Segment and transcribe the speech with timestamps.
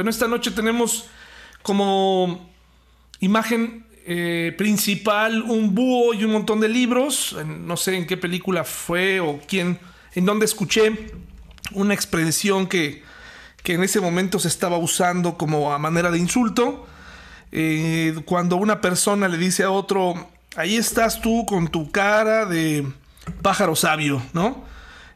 [0.00, 1.06] Bueno, esta noche tenemos
[1.60, 2.48] como
[3.18, 7.36] imagen eh, principal un búho y un montón de libros.
[7.44, 9.80] No sé en qué película fue o quién,
[10.14, 11.10] en dónde escuché
[11.72, 13.02] una expresión que,
[13.64, 16.86] que en ese momento se estaba usando como a manera de insulto.
[17.50, 22.86] Eh, cuando una persona le dice a otro, ahí estás tú con tu cara de
[23.42, 24.64] pájaro sabio, ¿no?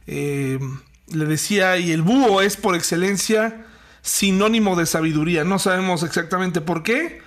[0.09, 0.59] Eh,
[1.07, 3.67] le decía, y el búho es por excelencia
[4.03, 5.45] sinónimo de sabiduría.
[5.45, 7.23] No sabemos exactamente por qué,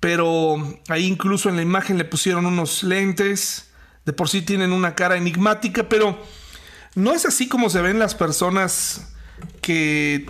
[0.00, 0.56] pero
[0.88, 3.70] ahí incluso en la imagen le pusieron unos lentes.
[4.04, 6.18] De por sí tienen una cara enigmática, pero
[6.94, 9.12] no es así como se ven las personas
[9.60, 10.26] que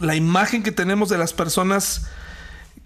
[0.00, 2.08] la imagen que tenemos de las personas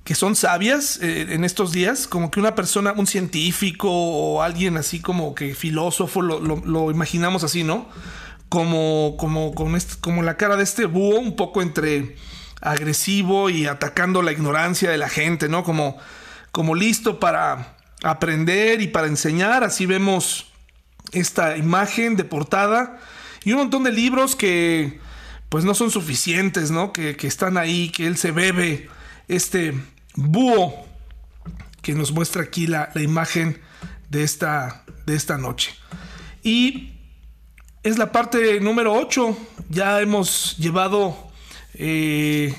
[0.05, 4.77] que son sabias eh, en estos días, como que una persona, un científico o alguien
[4.77, 7.89] así como que filósofo, lo, imaginamos así, ¿no?
[8.51, 12.17] Como, como, como la cara de este búho, un poco entre
[12.65, 15.63] agresivo y atacando la ignorancia de la gente, ¿no?
[15.63, 15.99] Como,
[16.51, 19.63] como listo para aprender y para enseñar.
[19.63, 20.51] Así vemos
[21.13, 22.99] esta imagen de portada
[23.45, 24.99] y un montón de libros que
[25.49, 26.93] pues no son suficientes, ¿no?
[26.93, 28.89] Que, están ahí, que él se bebe
[29.29, 29.75] este
[30.17, 30.87] búho
[31.81, 33.61] que nos muestra aquí la, imagen
[34.09, 35.75] de esta, de esta noche.
[36.43, 36.95] Y
[37.83, 39.37] es la parte número 8.
[39.69, 41.31] Ya hemos llevado
[41.75, 42.55] eh,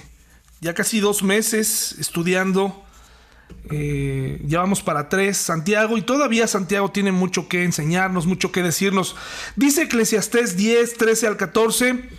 [0.61, 2.83] ya casi dos meses estudiando.
[3.69, 8.63] Eh, ya vamos para tres, Santiago, y todavía Santiago tiene mucho que enseñarnos, mucho que
[8.63, 9.15] decirnos.
[9.55, 12.09] Dice Eclesiastés 10, 13 al 14.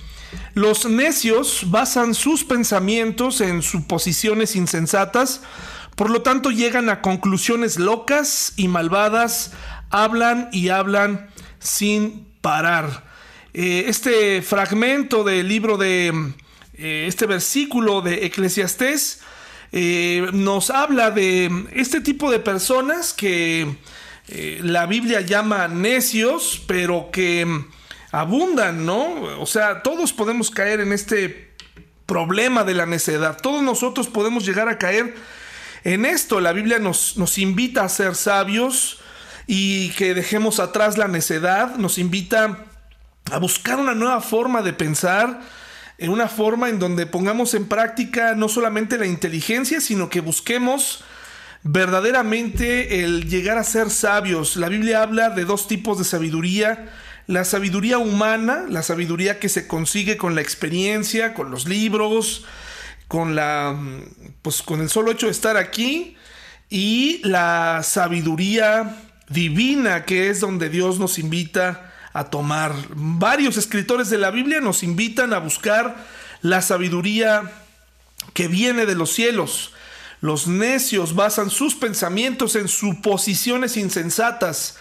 [0.54, 5.42] Los necios basan sus pensamientos en suposiciones insensatas,
[5.94, 9.52] por lo tanto llegan a conclusiones locas y malvadas,
[9.90, 13.04] hablan y hablan sin parar.
[13.54, 16.34] Eh, este fragmento del libro de
[16.78, 19.20] eh, este versículo de Eclesiastés
[19.72, 23.76] eh, nos habla de este tipo de personas que
[24.28, 27.46] eh, la Biblia llama necios, pero que
[28.12, 29.22] abundan, ¿no?
[29.40, 31.54] O sea, todos podemos caer en este
[32.06, 33.38] problema de la necedad.
[33.40, 35.14] Todos nosotros podemos llegar a caer
[35.84, 36.40] en esto.
[36.40, 39.00] La Biblia nos, nos invita a ser sabios
[39.46, 41.76] y que dejemos atrás la necedad.
[41.76, 42.64] Nos invita
[43.30, 45.40] a buscar una nueva forma de pensar
[45.98, 51.04] en una forma en donde pongamos en práctica no solamente la inteligencia, sino que busquemos
[51.62, 54.56] verdaderamente el llegar a ser sabios.
[54.56, 56.92] La Biblia habla de dos tipos de sabiduría.
[57.26, 62.44] La sabiduría humana, la sabiduría que se consigue con la experiencia, con los libros,
[63.08, 63.76] con la
[64.42, 66.16] pues con el solo hecho de estar aquí
[66.68, 68.96] y la sabiduría
[69.28, 71.85] divina que es donde Dios nos invita
[72.16, 72.74] a tomar.
[72.94, 75.96] Varios escritores de la Biblia nos invitan a buscar
[76.40, 77.52] la sabiduría
[78.32, 79.72] que viene de los cielos.
[80.22, 84.78] Los necios basan sus pensamientos en suposiciones insensatas.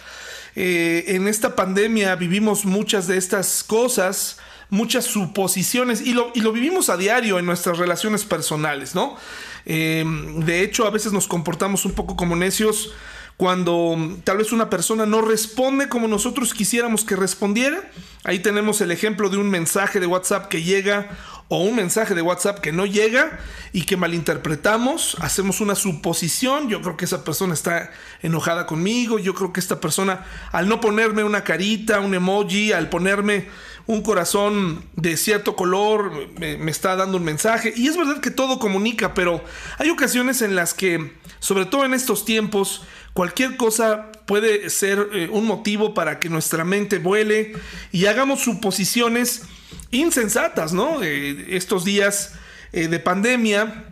[0.54, 4.38] Eh, en esta pandemia vivimos muchas de estas cosas,
[4.70, 9.18] muchas suposiciones, y lo, y lo vivimos a diario en nuestras relaciones personales, ¿no?
[9.66, 10.04] Eh,
[10.38, 12.94] de hecho, a veces nos comportamos un poco como necios
[13.36, 17.90] cuando tal vez una persona no responde como nosotros quisiéramos que respondiera.
[18.24, 21.10] Ahí tenemos el ejemplo de un mensaje de WhatsApp que llega
[21.48, 23.38] o un mensaje de WhatsApp que no llega
[23.72, 27.92] y que malinterpretamos, hacemos una suposición, yo creo que esa persona está
[28.22, 32.88] enojada conmigo, yo creo que esta persona al no ponerme una carita, un emoji, al
[32.88, 33.46] ponerme
[33.86, 37.72] un corazón de cierto color, me, está dando un mensaje.
[37.76, 39.42] Y es verdad que todo comunica, pero
[39.78, 42.82] hay ocasiones en las que, sobre todo en estos tiempos,
[43.16, 47.54] cualquier cosa puede ser eh, un motivo para que nuestra mente vuele
[47.90, 49.44] y hagamos suposiciones
[49.90, 51.02] insensatas, ¿no?
[51.02, 52.34] Eh, estos días
[52.74, 53.84] eh, de pandemia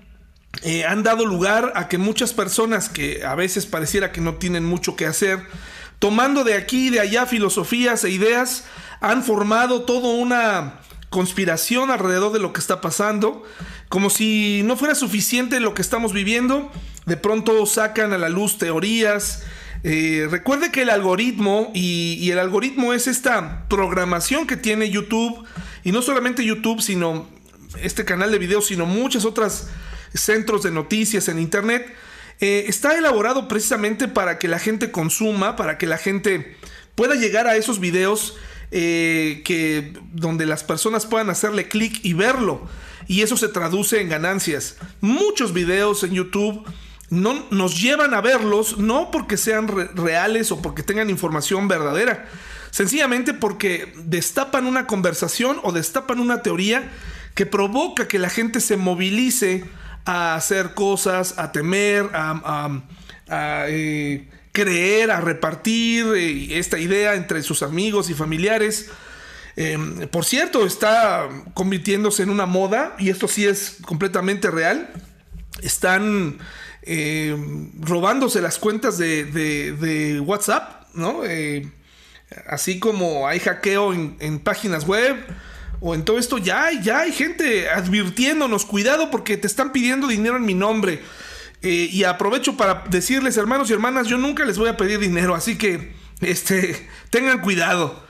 [0.87, 4.95] han dado lugar a que muchas personas que a veces pareciera que no tienen mucho
[4.95, 5.41] que hacer,
[5.99, 8.65] tomando de aquí y de allá filosofías e ideas,
[9.01, 10.81] han formado toda una
[11.11, 13.43] conspiración alrededor de lo que está pasando,
[13.95, 16.69] como si no fuera suficiente lo que estamos viviendo,
[17.07, 19.45] de pronto sacan a la luz teorías.
[19.85, 25.47] Eh, recuerde que el algoritmo, y, el algoritmo es esta programación que tiene YouTube,
[25.85, 27.29] y no solamente YouTube, sino
[27.83, 29.71] este canal de videos, sino muchas otras
[30.13, 31.87] centros de noticias en Internet,
[32.41, 36.57] eh, está elaborado precisamente para que la gente consuma, para que la gente
[36.97, 38.35] pueda llegar a esos videos
[38.73, 42.69] eh, que, donde las personas puedan hacerle clic y verlo.
[43.07, 44.77] Y eso se traduce en ganancias.
[45.01, 46.65] Muchos videos en YouTube
[47.11, 52.29] no, nos llevan a verlos no porque sean reales o porque tengan información verdadera,
[52.71, 56.91] sencillamente porque destapan una conversación o destapan una teoría
[57.35, 59.65] que provoca que la gente se movilice
[60.05, 62.83] a hacer cosas, a temer, a,
[63.69, 68.91] eh, creer, a repartir eh, esta idea entre sus amigos y familiares.
[69.57, 74.91] Em, por cierto, está convirtiéndose en una moda, y esto sí es completamente real.
[75.63, 76.39] Están
[76.83, 81.25] em, robándose las cuentas de, WhatsApp, ¿no?
[81.25, 81.71] Eh,
[82.49, 85.17] así como hay hackeo en, páginas web
[85.81, 90.37] o en todo esto, ya, ya hay gente advirtiéndonos, cuidado porque te están pidiendo dinero
[90.37, 91.01] en mi nombre.
[91.63, 95.35] Eh, y aprovecho para decirles, hermanos y hermanas, yo nunca les voy a pedir dinero,
[95.35, 98.04] así que este, tengan cuidado.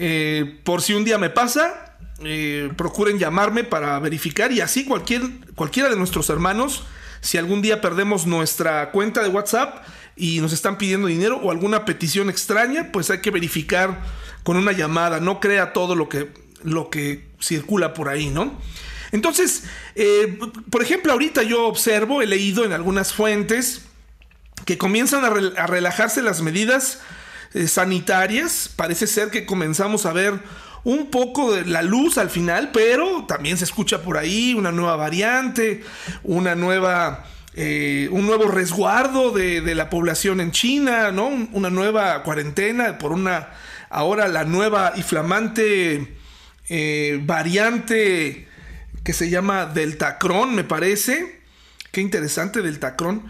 [0.00, 5.22] Eh, por si un día me pasa, eh, procuren llamarme para verificar y así cualquier,
[5.56, 6.84] cualquiera de nuestros hermanos,
[7.20, 9.84] si algún día perdemos nuestra cuenta de WhatsApp
[10.14, 14.00] y nos están pidiendo dinero o alguna petición extraña, pues hay que verificar
[14.44, 18.56] con una llamada, no crea todo lo que, lo que circula por ahí, ¿no?
[19.10, 19.64] Entonces,
[19.96, 20.38] eh,
[20.70, 23.82] por ejemplo, ahorita yo observo, he leído en algunas fuentes
[24.64, 27.00] que comienzan a, a relajarse las medidas
[27.54, 28.70] eh, sanitarias.
[28.74, 30.40] Parece ser que comenzamos a ver
[30.84, 34.96] un poco de la luz al final, pero también se escucha por ahí una nueva
[34.96, 35.82] variante,
[36.22, 41.28] una nueva, eh, un nuevo resguardo de, la población en China, ¿no?
[41.52, 43.48] Una nueva cuarentena por una,
[43.90, 46.16] ahora la nueva y flamante
[46.68, 48.48] eh, variante
[49.04, 51.37] que se llama Deltacron, me parece.
[51.98, 53.24] Qué interesante Deltacron.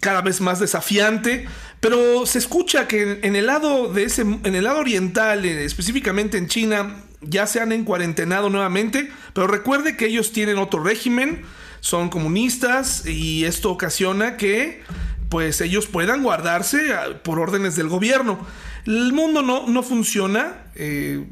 [0.00, 1.46] cada vez más desafiante.
[1.80, 6.36] Pero se escucha que en, el lado de ese, en el lado oriental, eh, específicamente
[6.36, 9.10] en China, ya se han encuarentenado nuevamente.
[9.32, 11.40] Pero recuerde que ellos tienen otro régimen,
[11.80, 14.82] son comunistas y esto ocasiona que
[15.30, 18.46] pues ellos puedan guardarse ah, por órdenes del gobierno.
[18.84, 21.24] El mundo no, no funciona eh,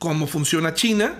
[0.00, 1.14] como funciona China.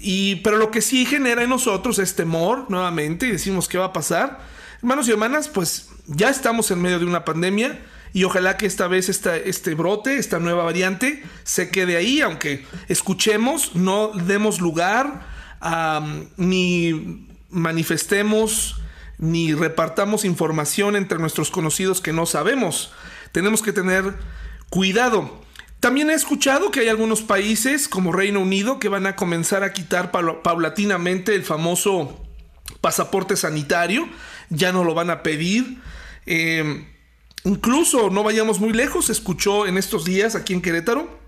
[0.00, 3.86] Y, pero lo que sí genera en nosotros es temor nuevamente y decimos qué va
[3.86, 4.40] a pasar.
[4.78, 7.80] Hermanos y hermanas, pues ya estamos en medio de una pandemia
[8.12, 13.74] y ojalá que esta vez este brote, esta nueva variante, se quede ahí, aunque escuchemos,
[13.74, 15.26] no demos lugar
[16.36, 18.80] ni manifestemos
[19.18, 22.92] ni repartamos información entre nuestros conocidos que no sabemos.
[23.32, 24.14] Tenemos que tener
[24.70, 25.42] cuidado.
[25.80, 29.72] También he escuchado que hay algunos países como Reino Unido que van a comenzar a
[29.72, 32.24] quitar paulatinamente el famoso
[32.80, 34.08] pasaporte sanitario.
[34.50, 35.78] Ya no lo van a pedir.
[36.26, 36.84] Eh,
[37.44, 41.18] incluso no vayamos muy lejos, se escuchó en estos días aquí en Querétaro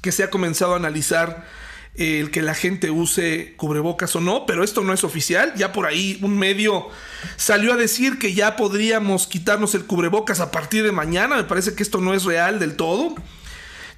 [0.00, 1.46] que se ha comenzado a analizar
[1.94, 5.52] eh, el que la gente use cubrebocas o no, pero esto no es oficial.
[5.56, 6.88] Ya por ahí un medio
[7.36, 11.36] salió a decir que ya podríamos quitarnos el cubrebocas a partir de mañana.
[11.36, 13.14] Me parece que esto no es real del todo.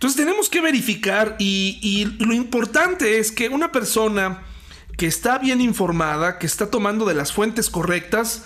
[0.02, 4.42] Entonces tenemos que verificar y, lo importante es que una persona
[4.98, 8.42] que está bien informada, que está tomando de las fuentes correctas,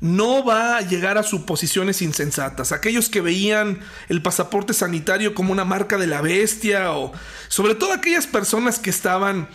[0.00, 2.72] no va a llegar a suposiciones insensatas.
[2.72, 7.12] Aquellos que veían el pasaporte sanitario como una marca de la bestia o
[7.48, 9.50] sobre todo aquellas personas que estaban,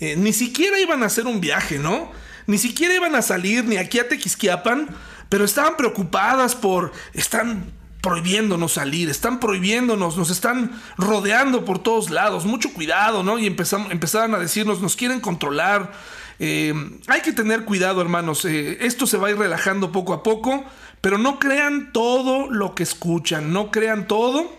[0.00, 2.12] eh, ni siquiera iban a hacer un viaje, ¿no?
[2.46, 4.88] Ni siquiera iban a salir ni aquí a Tequisquiapan,
[5.28, 7.74] pero estaban preocupadas por, están
[8.04, 13.38] prohibiéndonos salir, están prohibiéndonos, nos están rodeando por todos lados, mucho cuidado, ¿no?
[13.38, 15.90] Y empezaron a decirnos, nos quieren controlar,
[16.38, 16.74] eh,
[17.06, 18.44] hay que tener cuidado, hermanos.
[18.44, 20.66] Eh, esto se va a ir relajando poco a poco,
[21.00, 24.54] pero no crean todo lo que escuchan, no crean todo,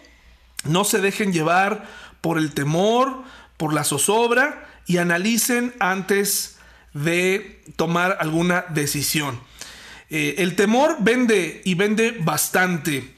[0.63, 1.87] no se dejen llevar
[2.21, 3.21] por el temor,
[3.57, 6.57] por la zozobra y analicen antes
[6.95, 9.39] de tomar alguna decisión.
[10.09, 13.14] Eh, el temor vende y vende bastante.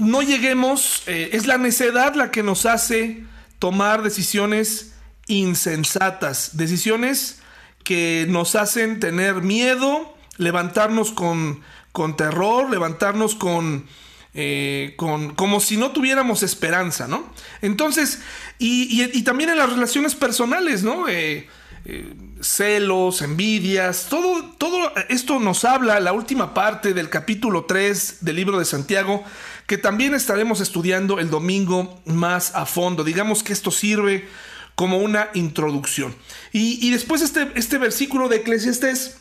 [0.00, 3.24] No lleguemos, es la necedad la que nos hace
[3.58, 4.92] tomar decisiones
[5.26, 7.40] insensatas, decisiones
[7.84, 11.62] que nos hacen tener miedo, levantarnos con,
[11.92, 13.86] con terror, levantarnos con,
[14.34, 17.32] eh, con, como si no tuviéramos esperanza, ¿no?
[17.62, 18.20] Entonces,
[18.58, 21.08] y, también en las relaciones personales, ¿no?
[21.08, 21.48] Eh,
[21.84, 28.36] eh, celos, envidias, todo, todo esto nos habla la última parte del capítulo 3 del
[28.36, 29.24] libro de Santiago,
[29.66, 33.04] que también estaremos estudiando el domingo más a fondo.
[33.04, 34.28] Digamos que esto sirve
[34.74, 36.14] como una introducción.
[36.52, 39.18] Y, después este, este versículo de Eclesiastes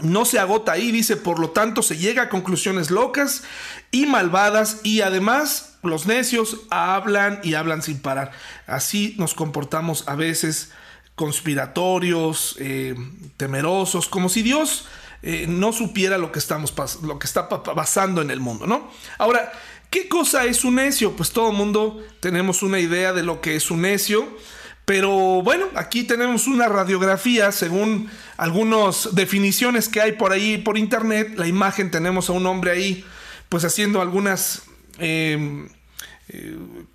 [0.00, 3.42] no se agota ahí, dice, por lo tanto se llega a conclusiones locas
[3.90, 8.32] y malvadas y además los necios hablan y hablan sin parar.
[8.66, 10.70] Así nos comportamos a veces
[11.14, 12.94] conspiratorios, eh,
[13.36, 14.86] temerosos, como si Dios
[15.22, 18.90] eh, no supiera lo que, estamos lo que está pasando en el mundo, ¿no?
[19.18, 19.52] Ahora,
[19.90, 21.12] ¿qué cosa es un necio?
[21.16, 24.36] Pues todo el mundo tenemos una idea de lo que es un necio
[24.84, 31.34] Pero bueno, aquí tenemos una radiografía según algunas definiciones que hay por ahí por internet.
[31.36, 33.04] La imagen tenemos a un hombre ahí
[33.48, 34.64] pues haciendo algunas
[34.98, 35.68] eh,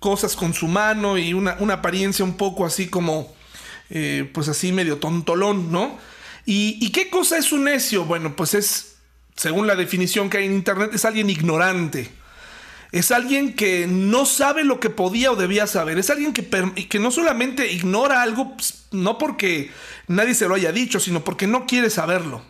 [0.00, 3.32] cosas con su mano y una, apariencia un poco así como
[3.90, 5.98] eh, pues así medio tontolón, ¿no?
[6.46, 8.04] ¿Y, ¿Y qué cosa es un necio?
[8.04, 8.96] Bueno, pues es,
[9.36, 12.10] según la definición que hay en internet, es alguien ignorante
[12.92, 15.98] es alguien que no sabe lo que podía o debía saber.
[15.98, 16.48] Es alguien que,
[16.88, 19.70] que no solamente ignora algo, pues, no porque
[20.08, 22.42] nadie se lo haya dicho, sino porque no quiere saberlo.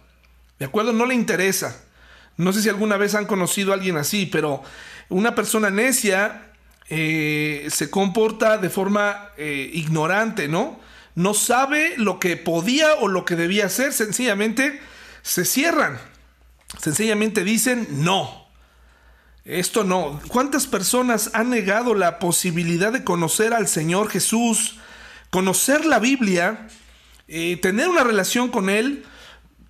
[0.58, 0.92] ¿De acuerdo?
[0.92, 1.82] No le interesa.
[2.38, 4.62] No sé si alguna vez han conocido a alguien así, pero
[5.10, 6.52] una persona necia
[6.88, 10.80] eh, se comporta de forma eh, ignorante, ¿no?
[11.14, 14.80] No sabe lo que podía o lo que debía hacer, sencillamente
[15.22, 15.98] se cierran.
[16.80, 18.48] Sencillamente dicen no.
[19.44, 20.20] Esto no.
[20.28, 24.78] ¿Cuántas personas han negado la posibilidad de conocer al Señor Jesús,
[25.30, 26.68] conocer la Biblia,
[27.26, 29.04] eh, tener una relación con Él,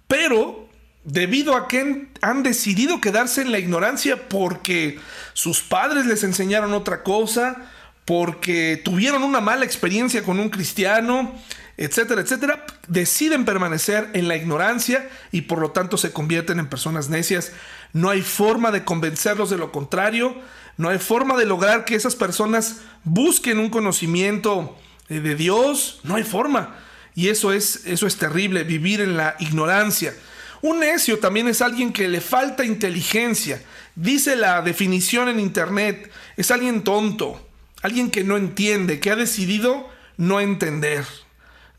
[0.08, 0.68] pero
[1.04, 4.98] debido a que han decidido quedarse en la ignorancia porque
[5.32, 7.70] sus padres les enseñaron otra cosa,
[8.10, 11.32] porque tuvieron una mala experiencia con un cristiano,
[11.76, 17.08] etcétera, etcétera, deciden permanecer en la ignorancia y por lo tanto se convierten en personas
[17.08, 17.52] necias.
[17.92, 20.34] No hay forma de convencerlos de lo contrario,
[20.76, 24.76] no hay forma de lograr que esas personas busquen un conocimiento
[25.08, 26.74] eh, de Dios, no hay forma.
[27.14, 30.16] Y eso es, eso es terrible, vivir en la ignorancia.
[30.62, 33.62] Un necio también es alguien que le falta inteligencia.
[33.94, 37.46] Dice la definición en internet, es alguien tonto,
[37.82, 41.04] alguien que no entiende, que ha decidido no entender.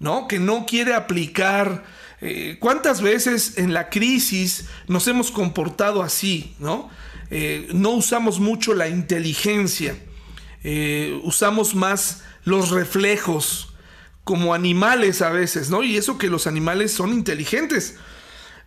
[0.01, 0.27] ¿no?
[0.27, 1.85] Que no quiere aplicar.
[2.19, 6.89] Eh, ¿Cuántas veces en la crisis nos hemos comportado así, ¿no?
[7.29, 9.95] Eh, no usamos mucho la inteligencia,
[10.63, 13.73] eh, usamos más los reflejos
[14.23, 15.83] como animales a veces, ¿no?
[15.83, 17.95] Y eso que los animales son inteligentes,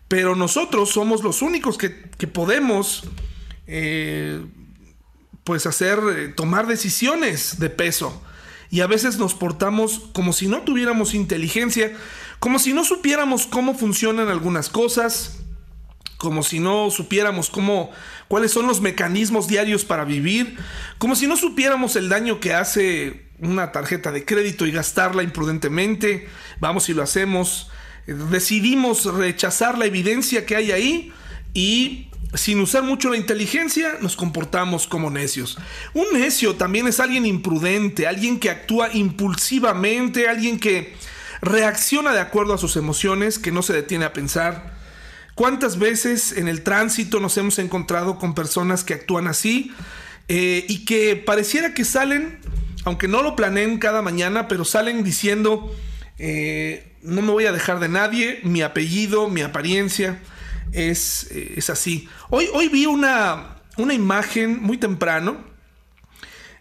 [0.09, 3.05] pero nosotros somos los únicos que, que podemos,
[5.45, 8.23] pues, hacer, tomar decisiones de peso
[8.71, 11.93] y a veces nos portamos como si no tuviéramos inteligencia,
[12.41, 15.39] como si no supiéramos cómo funcionan algunas cosas,
[16.17, 17.91] como si no supiéramos cómo
[18.29, 20.57] cuáles son los mecanismos diarios para vivir,
[20.99, 26.29] como si no supiéramos el daño que hace una tarjeta de crédito y gastarla imprudentemente.
[26.61, 27.71] Vamos y lo hacemos.
[28.07, 31.13] Decidimos rechazar la evidencia que hay ahí
[31.53, 35.59] y sin usar mucho la inteligencia, nos comportamos como necios.
[35.93, 40.95] Un necio también es alguien imprudente, alguien que actúa impulsivamente, alguien que
[41.41, 44.75] reacciona de acuerdo a sus emociones, que no se detiene a pensar.
[45.35, 49.73] ¿Cuántas veces en el tránsito nos hemos encontrado con personas que actúan así
[50.29, 52.39] eh, y que pareciera que salen,
[52.85, 55.75] aunque no lo planeen cada mañana, pero salen diciendo,
[56.19, 60.21] eh, no me voy a dejar de nadie, mi apellido, mi apariencia?
[60.73, 62.09] Es, es así.
[62.31, 65.39] Hoy, hoy vi una, una imagen muy temprano.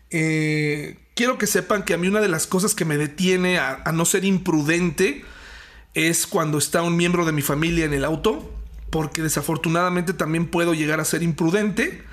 [0.09, 3.91] Eh, quiero que sepan que a mí una de las cosas que me detiene a,
[3.93, 5.23] no ser imprudente
[5.93, 8.51] es cuando está un miembro de mi familia en el auto,
[8.89, 12.03] porque desafortunadamente también puedo llegar a ser imprudente.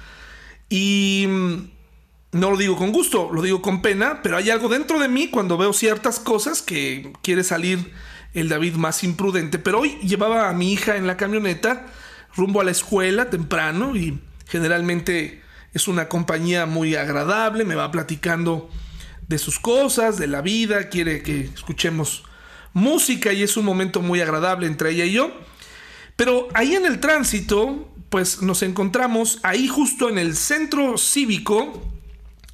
[0.69, 1.55] Y mm,
[2.33, 5.29] no lo digo con gusto, lo digo con pena, pero hay algo dentro de mí
[5.29, 7.93] cuando veo ciertas cosas que quiere salir
[8.35, 9.59] el David más imprudente.
[9.59, 11.87] Pero hoy llevaba a mi hija en la camioneta
[12.37, 18.71] rumbo a la escuela temprano y generalmente es una compañía muy agradable, me va platicando
[19.29, 22.25] de sus cosas, de la vida, quiere que escuchemos
[22.73, 25.33] música y es un momento muy agradable entre ella y yo.
[26.17, 31.81] Pero ahí en el tránsito, pues nos encontramos ahí justo en el centro cívico,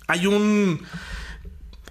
[0.07, 0.81] hay un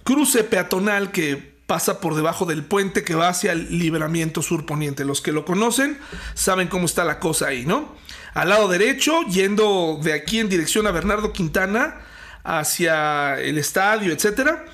[0.04, 5.04] cruce peatonal que pasa por debajo del puente que va hacia el libramiento surponiente.
[5.04, 5.98] Los que lo conocen
[6.34, 7.94] saben cómo está la cosa ahí, ¿no?
[8.34, 12.00] Al lado derecho, yendo de aquí en dirección a Bernardo Quintana,
[12.44, 14.64] hacia el estadio, etcétera,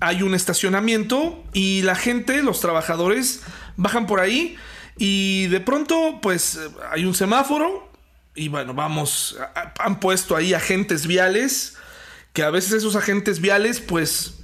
[0.00, 3.42] hay un estacionamiento y la gente, los trabajadores,
[3.76, 4.56] bajan por ahí
[4.96, 6.58] y de pronto, pues
[6.90, 7.90] hay un semáforo
[8.34, 9.38] y bueno, vamos,
[9.78, 11.76] han puesto ahí agentes viales,
[12.32, 14.39] que a veces esos agentes viales, pues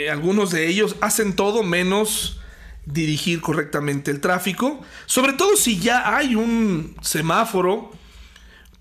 [0.00, 2.40] eh, algunos de ellos hacen todo menos
[2.86, 4.80] dirigir correctamente el tráfico.
[5.06, 7.90] Sobre todo si ya hay un semáforo,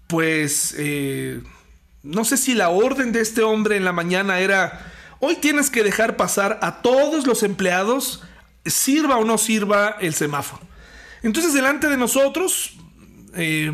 [0.08, 1.42] pues eh,
[2.04, 5.84] no sé si la orden de este hombre en la mañana era, hoy tienes que
[5.84, 8.24] dejar pasar a todos los empleados,
[8.66, 10.62] sirva o no sirva el semáforo.
[11.22, 12.78] Entonces delante de nosotros
[13.36, 13.74] eh,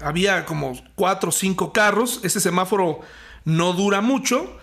[0.00, 3.00] había como cuatro o cinco carros, ese semáforo
[3.44, 4.56] no dura mucho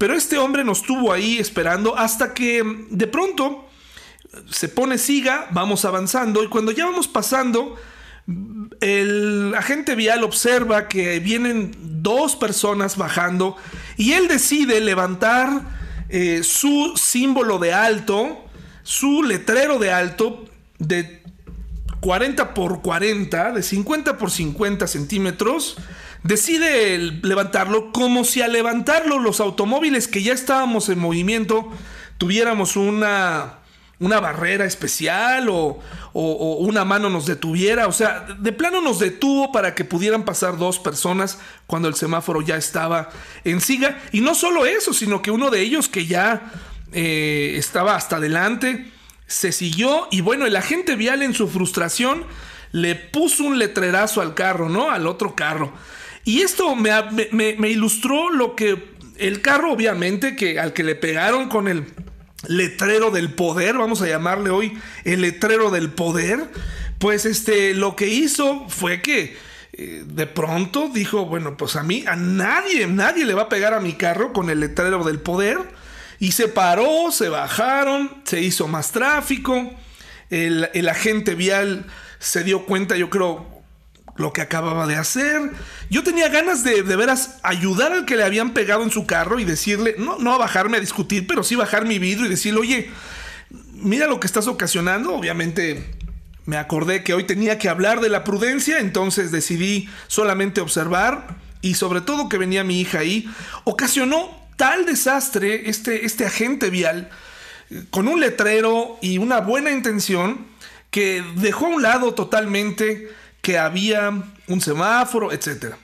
[0.00, 3.68] Pero este hombre nos tuvo ahí esperando hasta que de pronto
[4.48, 7.76] se pone siga, vamos avanzando y cuando ya vamos pasando,
[8.80, 13.58] el agente vial observa que vienen dos personas bajando
[13.98, 15.60] y él decide levantar
[16.08, 18.46] eh, su símbolo de alto,
[18.82, 20.46] su letrero de alto
[20.78, 21.22] de
[22.00, 25.76] 40 por 40, de 50 por 50 centímetros,
[26.22, 31.70] decide levantarlo como si al levantarlo los automóviles que ya estábamos en movimiento
[32.18, 33.60] tuviéramos una
[34.00, 35.78] una barrera especial o,
[36.12, 37.86] una mano nos detuviera.
[37.86, 42.40] O sea, de plano nos detuvo para que pudieran pasar dos personas cuando el semáforo
[42.40, 43.10] ya estaba
[43.44, 44.00] en siga.
[44.10, 46.50] Y no solo eso, sino que uno de ellos que ya
[46.92, 48.90] eh, estaba hasta adelante,
[49.26, 52.24] se siguió y bueno, el agente vial en su frustración
[52.72, 54.90] le puso un letrerazo al carro, ¿no?
[54.90, 55.72] Al otro carro.
[56.24, 61.68] Y esto me, ilustró lo que el carro, obviamente, que al que le pegaron con
[61.68, 61.86] el
[62.46, 66.50] letrero del poder, vamos a llamarle hoy el letrero del poder,
[66.98, 69.36] pues este, lo que hizo fue que
[69.72, 73.74] eh, de pronto dijo, bueno, pues a mí, a nadie, nadie le va a pegar
[73.74, 75.58] a mi carro con el letrero del poder.
[76.18, 79.70] Y se paró, se bajaron, se hizo más tráfico.
[80.28, 81.86] El agente vial
[82.20, 83.59] se dio cuenta, yo creo,
[84.16, 85.50] lo que acababa de hacer.
[85.88, 89.38] Yo tenía ganas de, de veras ayudar al que le habían pegado en su carro
[89.38, 92.90] y decirle, no, no bajarme a discutir, pero sí bajar mi vidrio y decirle, oye,
[93.74, 95.14] mira lo que estás ocasionando.
[95.14, 95.94] Obviamente
[96.46, 101.74] me acordé que hoy tenía que hablar de la prudencia, entonces decidí solamente observar y
[101.74, 103.30] sobre todo que venía mi hija ahí.
[103.64, 107.10] Ocasionó tal desastre este, este agente vial
[107.90, 110.46] con un letrero y una buena intención
[110.90, 113.08] que dejó a un lado totalmente
[113.42, 114.10] que había
[114.46, 115.74] un semáforo, etc.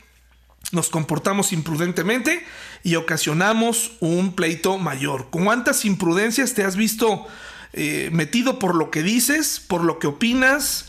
[0.72, 2.44] Nos comportamos imprudentemente
[2.82, 5.28] y ocasionamos un pleito mayor.
[5.30, 7.26] ¿Cuántas imprudencias te has visto
[7.72, 10.86] eh, metido por lo que dices, por lo que opinas?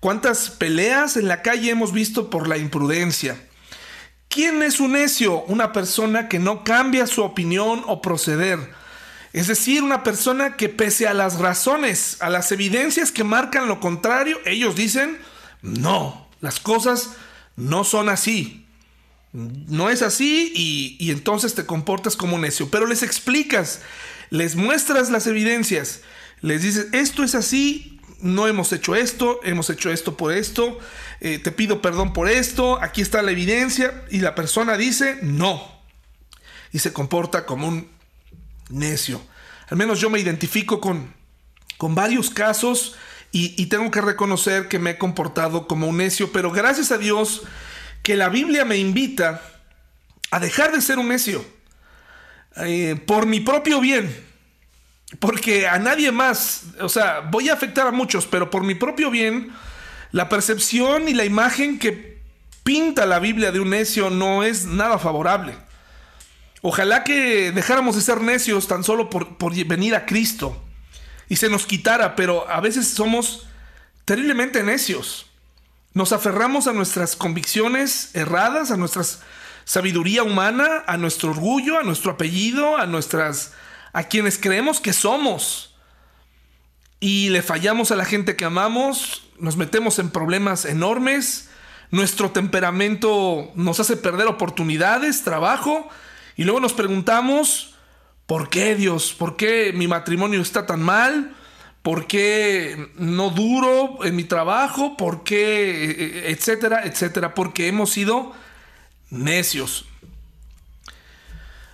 [0.00, 3.40] ¿Cuántas peleas en la calle hemos visto por la imprudencia?
[4.28, 5.42] ¿Quién es un necio?
[5.44, 8.58] Una persona que no cambia su opinión o proceder.
[9.32, 13.78] Es decir, una persona que pese a las razones, a las evidencias que marcan lo
[13.78, 15.18] contrario, ellos dicen,
[15.62, 17.10] no, las cosas
[17.56, 18.66] no son así.
[19.32, 20.52] No es así
[20.98, 22.68] y, entonces te comportas como necio.
[22.68, 23.80] Pero les explicas,
[24.30, 26.00] les muestras las evidencias,
[26.40, 30.78] les dices, esto es así, no hemos hecho esto, hemos hecho esto por esto,
[31.20, 35.80] eh, te pido perdón por esto, aquí está la evidencia y la persona dice no.
[36.72, 37.88] Y se comporta como un
[38.68, 39.22] necio.
[39.68, 41.14] Al menos yo me identifico con,
[41.76, 42.96] con varios casos
[43.32, 47.42] y, tengo que reconocer que me he comportado como un necio, pero gracias a Dios
[48.02, 49.40] que la Biblia me invita
[50.32, 51.44] a dejar de ser un necio
[52.56, 54.28] eh, por mi propio bien.
[55.20, 59.10] Porque a nadie más, o sea, voy a afectar a muchos, pero por mi propio
[59.10, 59.52] bien,
[60.10, 62.20] la percepción y la imagen que
[62.64, 65.54] pinta la Biblia de un necio no es nada favorable.
[66.62, 70.60] Ojalá que dejáramos de ser necios tan solo por, por venir a Cristo
[71.30, 73.46] y se nos quitara, pero a veces somos
[74.04, 75.26] terriblemente necios.
[75.94, 79.04] Nos aferramos a nuestras convicciones erradas, a nuestra
[79.64, 83.52] sabiduría humana, a nuestro orgullo, a nuestro apellido, a nuestras
[83.92, 85.76] a quienes creemos que somos.
[86.98, 91.48] Y le fallamos a la gente que amamos, nos metemos en problemas enormes,
[91.92, 95.88] nuestro temperamento nos hace perder oportunidades, trabajo,
[96.36, 97.69] y luego nos preguntamos,
[98.30, 99.12] ¿Por qué Dios?
[99.12, 101.34] ¿Por qué mi matrimonio está tan mal?
[101.82, 104.96] ¿Por qué no duro en mi trabajo?
[104.96, 105.84] ¿Por qué?
[105.84, 107.34] E, e, etcétera, etcétera.
[107.34, 108.32] Porque hemos sido
[109.10, 109.84] necios.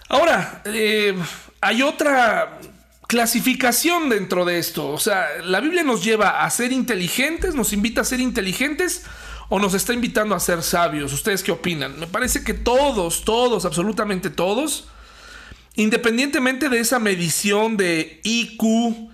[0.08, 1.14] Ahora, eh,
[1.60, 2.58] hay otra
[3.06, 4.88] clasificación dentro de esto.
[4.88, 9.04] O sea, la Biblia nos lleva a ser inteligentes, nos invita a ser inteligentes
[9.50, 11.12] o nos está invitando a ser sabios.
[11.12, 12.00] ¿Ustedes qué opinan?
[12.00, 14.88] Me parece que todos, todos, absolutamente todos,
[15.76, 19.10] Independientemente de esa medición de IQ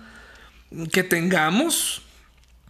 [0.91, 2.01] que tengamos,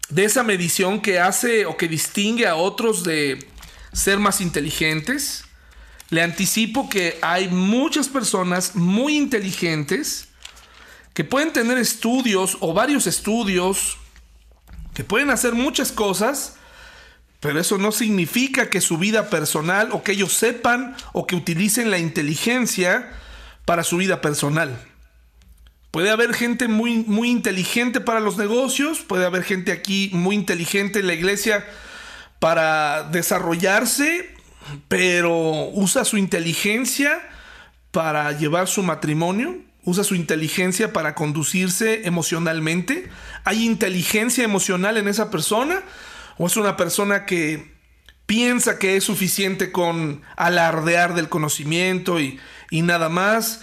[0.10, 3.48] de esa medición que hace o que distingue a otros de
[3.94, 5.46] ser más inteligentes,
[6.10, 10.28] le anticipo que hay muchas personas muy inteligentes
[11.14, 13.98] que pueden tener estudios o varios estudios,
[14.96, 16.56] que pueden hacer muchas cosas,
[17.40, 21.92] pero eso no significa que su vida personal o que ellos sepan o que utilicen
[21.92, 23.12] la inteligencia
[23.66, 24.78] para su vida personal.
[25.92, 31.00] Puede haber gente muy, muy inteligente para los negocios, puede haber gente aquí muy inteligente
[31.00, 31.66] en la iglesia
[32.40, 34.36] para desarrollarse,
[34.88, 37.22] pero usa su inteligencia
[37.92, 43.10] para llevar su matrimonio, usa su inteligencia para conducirse emocionalmente.
[43.44, 45.84] ¿Hay inteligencia emocional en esa persona?
[46.40, 47.72] ¿O es una persona que
[48.26, 52.40] piensa que es suficiente con alardear del conocimiento y,
[52.74, 53.62] y nada más?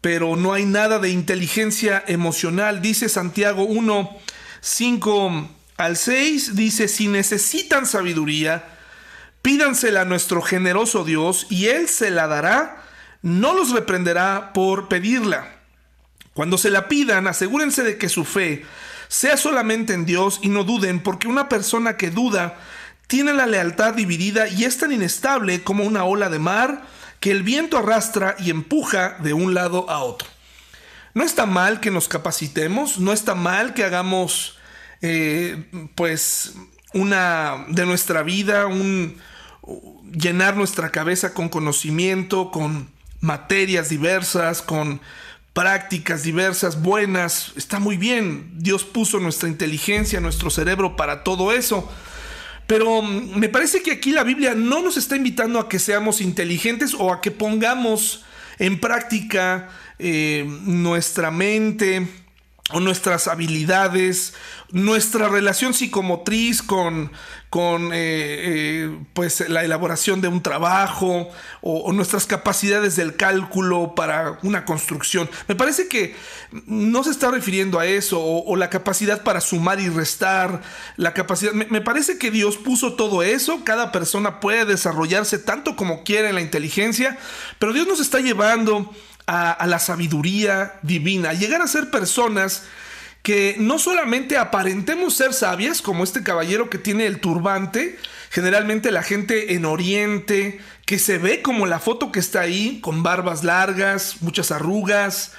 [0.00, 2.80] Pero no hay nada de inteligencia emocional.
[2.80, 4.16] Dice Santiago 1,
[4.60, 5.48] 5
[5.78, 8.64] al 6, dice, si necesitan sabiduría,
[9.42, 12.84] pídansela a nuestro generoso Dios y Él se la dará,
[13.20, 15.56] no los reprenderá por pedirla.
[16.32, 18.64] Cuando se la pidan, asegúrense de que su fe
[19.08, 22.60] sea solamente en Dios y no duden, porque una persona que duda
[23.08, 26.82] tiene la lealtad dividida y es tan inestable como una ola de mar
[27.22, 30.28] que el viento arrastra y empuja de un lado a otro.
[31.14, 34.58] No está mal que nos capacitemos, no está mal que hagamos
[35.02, 36.54] eh, pues
[36.92, 39.18] una de nuestra vida, un
[40.12, 45.00] llenar nuestra cabeza con conocimiento, con materias diversas, con
[45.52, 48.50] prácticas diversas, buenas, está muy bien.
[48.56, 51.88] Dios puso nuestra inteligencia, nuestro cerebro para todo eso.
[52.66, 56.20] Pero mm, me parece que aquí la Biblia no nos está invitando a que seamos
[56.20, 58.24] inteligentes o a que pongamos
[58.58, 62.06] en práctica eh, nuestra mente
[62.70, 64.34] o nuestras habilidades,
[64.70, 67.10] nuestra relación psicomotriz con,
[67.50, 71.28] con eh, eh, pues la elaboración de un trabajo
[71.60, 75.28] o, nuestras capacidades del cálculo para una construcción.
[75.48, 76.14] Me parece que
[76.66, 80.62] no se está refiriendo a eso o, la capacidad para sumar y restar,
[80.96, 81.52] la capacidad.
[81.52, 83.64] Me, parece que Dios puso todo eso.
[83.64, 87.18] Cada persona puede desarrollarse tanto como quiera en la inteligencia,
[87.58, 88.90] pero Dios nos está llevando
[89.26, 92.64] a, la sabiduría divina, llegar a ser personas
[93.22, 97.98] que no solamente aparentemos ser sabias, como este caballero que tiene el turbante,
[98.30, 103.02] generalmente la gente en Oriente, que se ve como la foto que está ahí, con
[103.02, 105.32] barbas largas, muchas arrugas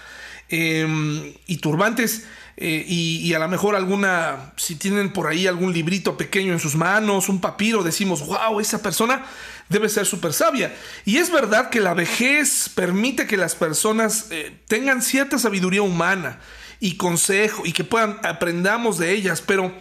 [0.47, 6.17] em, y turbantes, eh, y, a lo mejor alguna, si tienen por ahí algún librito
[6.17, 9.25] pequeño en sus manos, un papiro, decimos, wow, esa persona
[9.69, 10.75] debe ser súper sabia.
[11.03, 16.39] Y es verdad que la vejez permite que las personas eh, tengan cierta sabiduría humana
[16.79, 19.73] y consejo y que puedan aprendamos de ellas, pero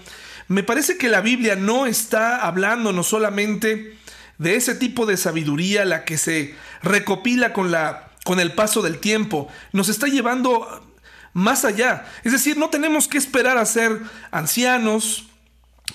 [0.49, 3.99] me parece que la Biblia no está hablándonos solamente
[4.39, 8.99] de ese tipo de sabiduría la que se recopila con la con el paso del
[8.99, 10.92] tiempo, nos está llevando
[11.33, 12.07] más allá.
[12.25, 15.27] Es decir, no tenemos que esperar a ser ancianos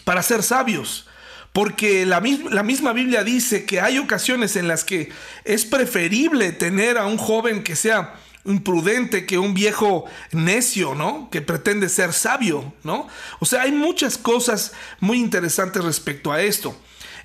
[0.04, 1.08] para ser sabios.
[1.54, 2.21] Porque la,
[2.52, 5.10] la, misma Biblia dice que hay ocasiones en las que
[5.43, 8.13] es preferible tener a un joven que sea
[8.45, 11.30] imprudente que un viejo necio, ¿no?
[11.30, 13.08] Que pretende ser sabio, ¿no?
[13.39, 16.76] O sea, hay muchas cosas muy interesantes respecto a esto.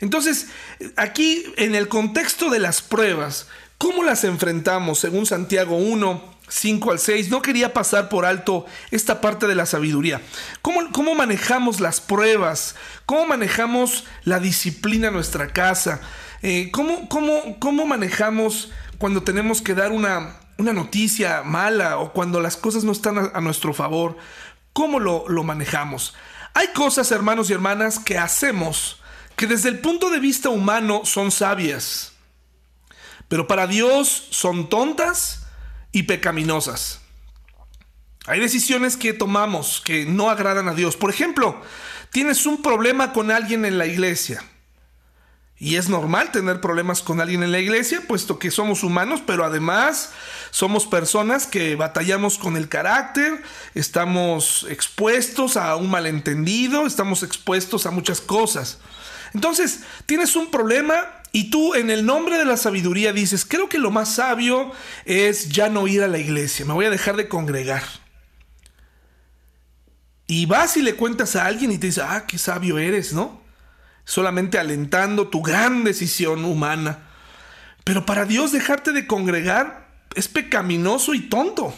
[0.00, 0.48] Entonces,
[0.96, 3.46] aquí en el contexto de las pruebas,
[3.78, 6.31] ¿cómo las enfrentamos según Santiago 1?
[6.52, 10.20] 5 al 6, no quería pasar por alto esta parte de la sabiduría.
[10.60, 12.74] ¿Cómo, cómo manejamos las pruebas?
[13.06, 16.00] ¿Cómo manejamos la disciplina en nuestra casa?
[16.42, 22.40] Eh, ¿cómo, cómo, ¿Cómo manejamos cuando tenemos que dar una, una noticia mala o cuando
[22.40, 24.18] las cosas no están a, nuestro favor,
[24.74, 26.14] ¿cómo lo, lo manejamos?
[26.52, 29.00] Hay cosas, hermanos y hermanas, que hacemos
[29.36, 32.12] que desde el punto de vista humano son sabias,
[33.28, 35.41] pero para Dios son tontas
[35.92, 37.00] y pecaminosas.
[38.26, 40.96] Hay decisiones que tomamos que no agradan a Dios.
[40.96, 41.60] Por ejemplo,
[42.10, 44.42] tienes un problema con alguien en la iglesia.
[45.58, 49.44] Y es normal tener problemas con alguien en la iglesia, puesto que somos humanos, pero
[49.44, 50.10] además
[50.50, 57.92] somos personas que batallamos con el carácter, estamos expuestos a un malentendido, estamos expuestos a
[57.92, 58.78] muchas cosas.
[59.34, 63.78] Entonces, tienes un problema y tú en el nombre de la sabiduría dices, creo que
[63.78, 64.70] lo más sabio
[65.04, 67.82] es ya no ir a la iglesia, me voy a dejar de congregar.
[70.26, 73.42] Y vas y le cuentas a alguien y te dice, ah, qué sabio eres, ¿no?
[74.04, 77.08] solamente alentando tu gran decisión humana.
[77.84, 81.74] Pero para Dios dejarte de congregar es pecaminoso y tonto.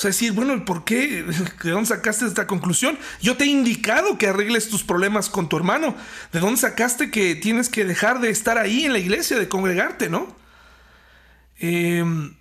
[0.00, 1.22] O sea, decir, bueno, ¿por qué?
[1.62, 2.98] ¿De dónde sacaste esta conclusión?
[3.20, 5.94] Yo te he indicado que arregles tus problemas con tu hermano.
[6.32, 10.08] ¿De dónde sacaste que tienes que dejar de estar ahí en la iglesia, de congregarte,
[10.08, 10.34] no?
[11.58, 12.34] Em,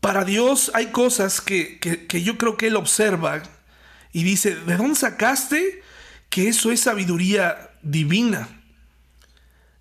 [0.00, 3.42] para Dios hay cosas que, que yo creo que Él observa
[4.12, 5.82] y dice, ¿de dónde sacaste
[6.28, 8.48] que eso es sabiduría divina.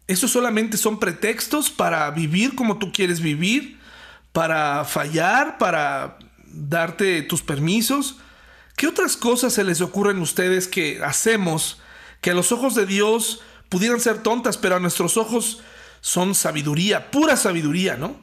[0.08, 3.82] Eso solamente son pretextos para vivir como tú quieres vivir,
[4.32, 6.19] para fallar, para
[6.54, 8.18] darte tus permisos.
[8.76, 11.82] ¿Qué otras cosas se les ocurren a ustedes que hacemos
[12.22, 15.62] que a los ojos de Dios pudieran ser tontas, pero a nuestros ojos
[16.00, 18.16] son sabiduría, pura sabiduría, ¿no?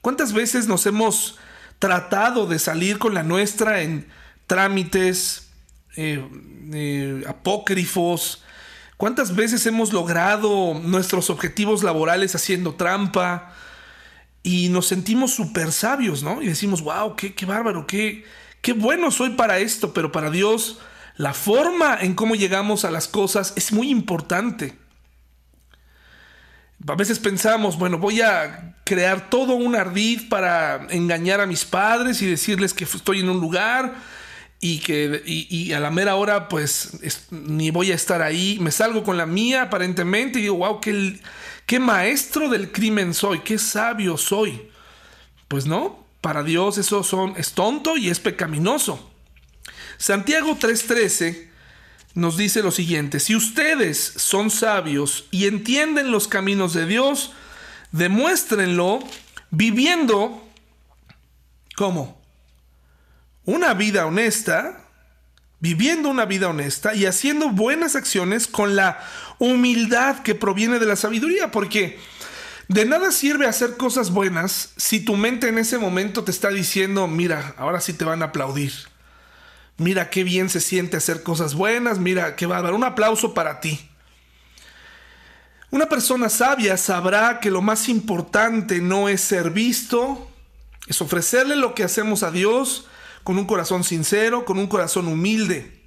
[0.00, 1.38] ¿Cuántas veces nos hemos
[1.78, 4.08] tratado de salir con la nuestra en
[4.46, 5.50] trámites
[5.96, 6.26] eh,
[6.72, 8.42] eh, apócrifos?
[8.96, 13.54] ¿Cuántas veces hemos logrado nuestros objetivos laborales haciendo trampa?
[14.42, 16.42] Y nos sentimos súper sabios, ¿no?
[16.42, 18.24] Y decimos, wow, qué, qué bárbaro, qué,
[18.60, 20.78] qué bueno soy para esto, pero para Dios
[21.16, 24.76] la forma en cómo llegamos a las cosas es muy importante.
[26.88, 32.22] A veces pensamos, bueno, voy a crear todo un ardid para engañar a mis padres
[32.22, 33.94] y decirles que estoy en un lugar
[34.64, 36.92] y que y, a la mera hora pues
[37.32, 38.58] ni voy a estar ahí.
[38.60, 41.20] Me salgo con la mía aparentemente y digo, wow, qué,
[41.66, 44.70] qué maestro del crimen soy, qué sabio soy.
[45.48, 49.10] Pues no, para Dios eso son, es tonto y es pecaminoso.
[49.98, 51.48] Santiago 3:13
[52.14, 57.32] nos dice lo siguiente, si ustedes son sabios y entienden los caminos de Dios,
[57.90, 59.00] demuéstrenlo
[59.50, 60.46] viviendo
[61.74, 62.21] como
[63.44, 64.88] una vida honesta,
[65.60, 69.00] viviendo una vida honesta y haciendo buenas acciones con la
[69.38, 71.98] humildad que proviene de la sabiduría, porque
[72.68, 77.06] de nada sirve hacer cosas buenas si tu mente en ese momento te está diciendo,
[77.06, 78.72] mira, ahora sí te van a aplaudir
[79.78, 83.88] Mira qué bien se siente hacer cosas buenas, mira qué dar Un aplauso para ti.
[85.70, 90.30] Una persona sabia sabrá que lo más importante no es ser visto,
[90.86, 92.86] es ofrecerle lo que hacemos a Dios
[93.24, 95.80] con un corazón sincero, con un corazón humilde.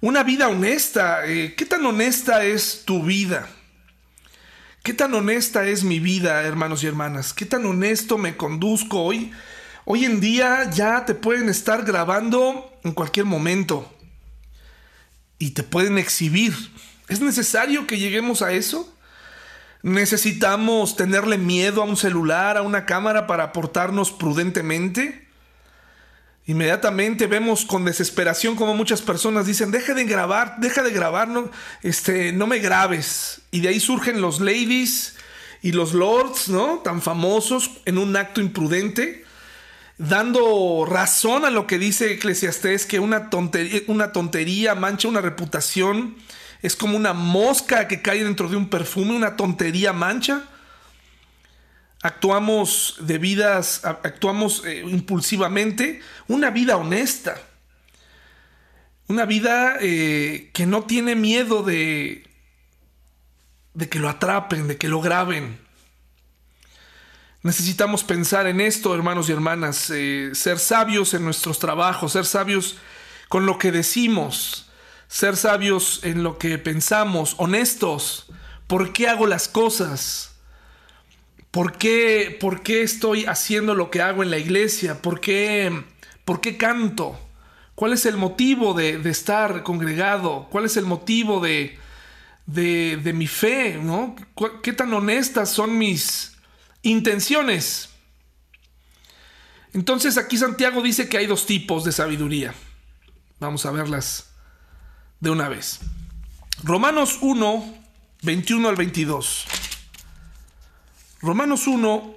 [0.00, 3.48] Una vida honesta, eh, ¿qué tan honesta es tu vida?
[4.82, 7.32] ¿Qué tan honesta es mi vida, hermanos y hermanas?
[7.32, 9.32] ¿Qué tan honesto me conduzco hoy?
[9.84, 13.92] Hoy en día ya te pueden estar grabando en cualquier momento
[15.38, 16.54] y te pueden exhibir.
[17.08, 18.92] ¿Es necesario que lleguemos a eso?
[19.82, 25.25] ¿Necesitamos tenerle miedo a un celular, a una cámara para portarnos prudentemente?
[26.46, 31.50] Inmediatamente vemos con desesperación como muchas personas dicen, deja de grabar, deja de grabar, no,
[31.82, 33.40] este, no me grabes.
[33.50, 35.16] Y de ahí surgen los ladies
[35.60, 36.78] y los lords, ¿no?
[36.78, 39.26] Tan famosos en un acto imprudente
[39.98, 46.16] dando razón a lo que dice Eclesiastés, que una tontería, una tontería mancha una reputación,
[46.62, 50.42] es como una mosca que cae dentro de un perfume, una tontería mancha.
[52.02, 57.40] Actuamos de vidas, actuamos eh, impulsivamente, una vida honesta,
[59.08, 62.28] una vida eh, que no tiene miedo de,
[63.74, 65.58] de que lo atrapen, de que lo graben.
[67.42, 72.76] Necesitamos pensar en esto, hermanos y hermanas, eh, ser sabios en nuestros trabajos, ser sabios
[73.28, 74.66] con lo que decimos,
[75.08, 78.26] ser sabios en lo que pensamos, honestos.
[78.66, 80.35] ¿Por qué hago las cosas?
[81.50, 85.00] ¿Por qué, por qué estoy haciendo lo que hago en la iglesia?
[85.00, 85.84] ¿Por qué,
[86.24, 87.18] por qué canto?
[87.74, 90.48] ¿Cuál es el motivo de, estar congregado?
[90.50, 91.78] ¿Cuál es el motivo de,
[92.46, 93.80] de, de mi fe?
[94.62, 96.36] ¿Qué tan honestas son mis,
[96.86, 97.88] Intenciones.
[99.72, 102.54] Entonces aquí Santiago dice que hay dos tipos de sabiduría.
[103.40, 104.28] Vamos a verlas
[105.18, 105.80] de una vez.
[106.62, 107.74] Romanos 1,
[108.22, 109.46] 21 al 22.
[111.20, 112.14] Romanos 1,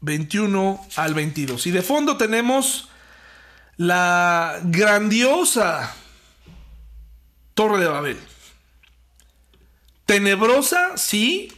[0.00, 1.66] 21 al 22.
[1.66, 2.88] Y de fondo tenemos
[3.76, 5.94] la grandiosa
[7.54, 8.18] Torre de Babel.
[10.04, 11.52] Tenebrosa, sí,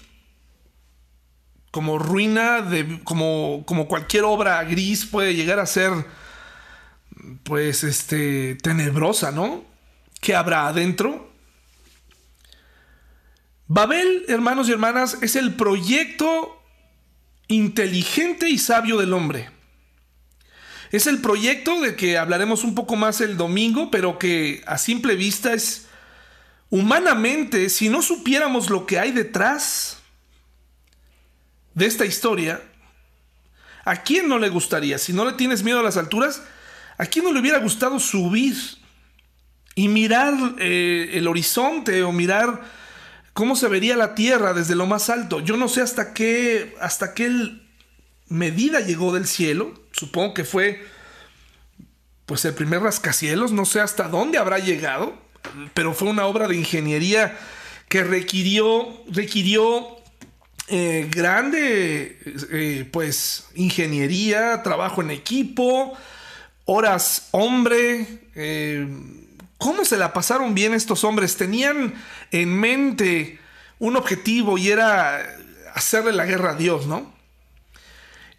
[1.70, 5.92] como ruina, de, como, como cualquier obra gris puede llegar a ser,
[7.42, 9.64] pues, este, tenebrosa, ¿no?
[10.20, 11.31] ¿Qué habrá adentro?
[13.66, 16.58] Babel, hermanos y hermanas, es el proyecto
[17.48, 19.50] inteligente y sabio del hombre.
[20.90, 25.16] Es el proyecto de que hablaremos un poco más el domingo, pero que a simple
[25.16, 25.87] vista es
[26.70, 29.98] humanamente, si no supiéramos lo que hay detrás,
[31.78, 32.61] de esta historia,
[33.84, 34.98] ¿a quién no le gustaría?
[34.98, 36.42] Si no le tienes miedo a las alturas,
[36.98, 38.56] ¿a quién no le hubiera gustado subir
[39.76, 42.61] y mirar eh, el horizonte o mirar
[43.38, 45.38] cómo se vería la tierra desde lo más alto?
[45.38, 47.31] Yo no sé hasta qué, hasta qué
[48.27, 49.81] medida llegó del cielo.
[49.92, 50.85] Supongo que fue
[52.27, 55.16] pues el primer rascacielos, no sé hasta dónde habrá llegado,
[55.72, 57.38] pero fue una obra de ingeniería
[57.88, 59.87] que requirió, requirió
[60.66, 62.18] eh, grande,
[62.51, 65.96] eh, pues, ingeniería, trabajo en equipo,
[66.64, 68.05] horas hombre.
[68.35, 68.88] Eh,
[69.59, 71.37] ¿Cómo se la pasaron bien estos hombres?
[71.37, 71.94] Tenían
[72.31, 73.38] en mente
[73.79, 75.37] un objetivo y era
[75.75, 77.12] hacerle la guerra a Dios, ¿no?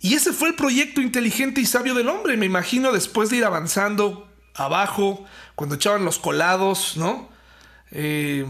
[0.01, 2.37] Y ese fue el proyecto inteligente y sabio del hombre.
[2.37, 7.29] Me imagino después de ir avanzando abajo, cuando echaban los colados, ¿no?
[7.91, 8.45] Eh,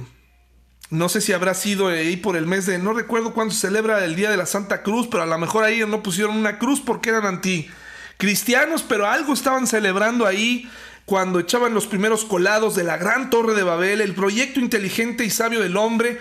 [0.90, 4.04] no sé si habrá sido ahí por el mes de, no recuerdo cuándo se celebra
[4.04, 6.82] el Día de la Santa Cruz, pero a lo mejor ahí no pusieron una cruz
[6.82, 10.70] porque eran anticristianos, pero algo estaban celebrando ahí
[11.10, 15.32] cuando echaban los primeros colados de la gran torre de Babel, el proyecto inteligente y
[15.32, 16.20] sabio del hombre.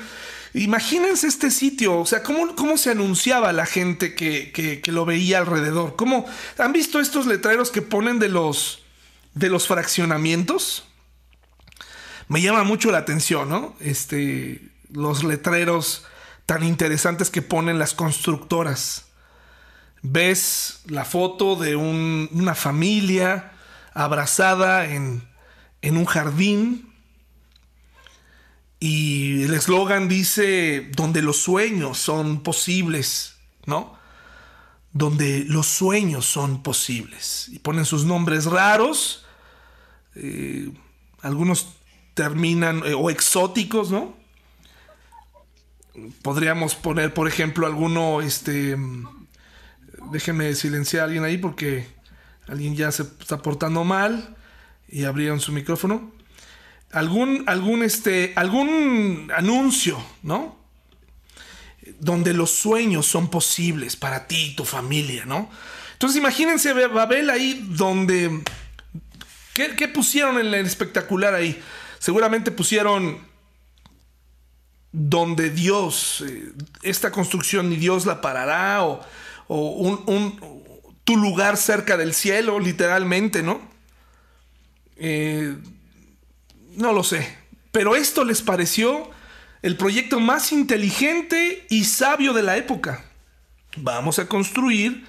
[0.54, 5.40] Imagínense este sitio, o sea, cómo, cómo se anunciaba la gente que, que, lo veía
[5.40, 5.94] alrededor.
[5.94, 6.24] ¿Cómo,
[6.56, 8.82] ¿Han visto estos letreros que ponen de los,
[9.34, 10.86] de los fraccionamientos?
[12.28, 13.76] Me llama mucho la atención, ¿no?
[13.80, 16.06] Este, los letreros
[16.46, 19.04] tan interesantes que ponen las constructoras.
[20.00, 23.52] Ves la foto de una familia
[23.98, 25.22] abrazada en,
[25.82, 26.88] en un jardín
[28.80, 33.34] y el eslogan dice, donde los sueños son posibles,
[33.66, 33.98] ¿no?
[34.92, 37.48] Donde los sueños son posibles.
[37.48, 39.26] Y ponen sus nombres raros,
[40.14, 40.70] eh,
[41.22, 41.74] algunos
[42.14, 44.16] terminan, eh, o exóticos, ¿no?
[46.22, 48.76] Podríamos poner, por ejemplo, alguno, este,
[50.12, 51.97] déjenme silenciar a alguien ahí porque
[52.48, 54.36] alguien ya se está portando mal
[54.88, 56.12] y abrieron su micrófono
[56.92, 60.58] algún, algún, este, algún anuncio, ¿no?
[62.00, 65.50] Donde los sueños son posibles para ti y tu familia, ¿no?
[65.92, 68.42] Entonces imagínense Babel ahí donde...
[69.54, 71.60] ¿Qué, pusieron en el espectacular ahí?
[71.98, 73.18] Seguramente pusieron
[74.92, 79.04] donde Dios, eh, esta construcción ni Dios la parará, o,
[79.48, 80.64] un,
[81.08, 83.62] tu lugar cerca del cielo, literalmente, ¿no?
[84.98, 85.56] Eh,
[86.76, 87.34] no lo sé.
[87.72, 89.10] Pero esto les pareció
[89.62, 93.06] el proyecto más inteligente y sabio de la época.
[93.78, 95.06] Vamos a construir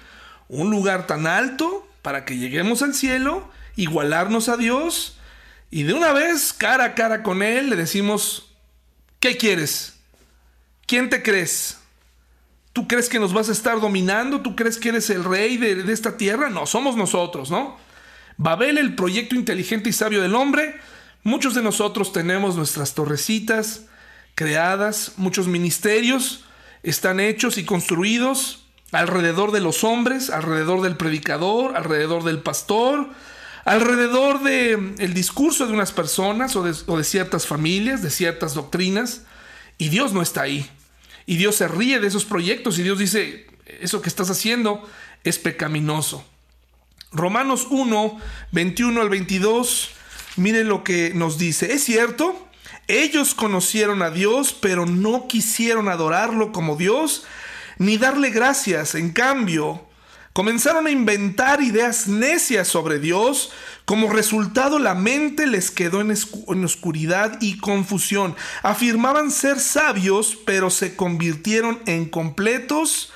[0.48, 5.18] un lugar tan alto para que lleguemos al cielo, igualarnos a Dios
[5.70, 8.56] y de una vez, cara a cara con Él, le decimos,
[9.18, 9.98] ¿qué quieres?
[10.86, 11.76] ¿Quién te crees?
[12.72, 14.40] ¿Tú crees que nos vas a estar dominando?
[14.40, 16.50] ¿Tú crees que eres el rey de, de esta tierra?
[16.50, 17.76] No, somos nosotros, ¿no?
[18.36, 20.80] Babel, el proyecto inteligente y sabio del hombre,
[21.22, 23.82] Muchos de nosotros tenemos nuestras torrecitas
[24.34, 26.44] creadas, muchos ministerios
[26.82, 33.10] están hechos y construidos alrededor de los hombres, alrededor del predicador, alrededor del pastor,
[33.66, 39.24] alrededor del el discurso de unas personas de, o de ciertas familias, de ciertas doctrinas,
[39.76, 40.70] y Dios no está ahí.
[41.30, 43.46] Y Dios se ríe de esos proyectos y Dios dice,
[43.80, 44.82] eso que estás haciendo
[45.22, 46.24] es pecaminoso.
[47.12, 48.18] Romanos 1,
[48.50, 49.90] 21 al 22
[50.36, 51.72] Miren lo que nos dice.
[51.72, 52.48] Es cierto,
[52.88, 57.24] ellos conocieron a Dios, pero no quisieron adorarlo como Dios
[57.78, 58.94] ni darle gracias.
[58.94, 59.86] En cambio,
[60.32, 63.52] comenzaron a inventar ideas necias sobre Dios.
[63.84, 68.36] Como resultado, la mente les quedó en, en, oscuridad y confusión.
[68.62, 73.12] Afirmaban ser sabios, pero se convirtieron en completos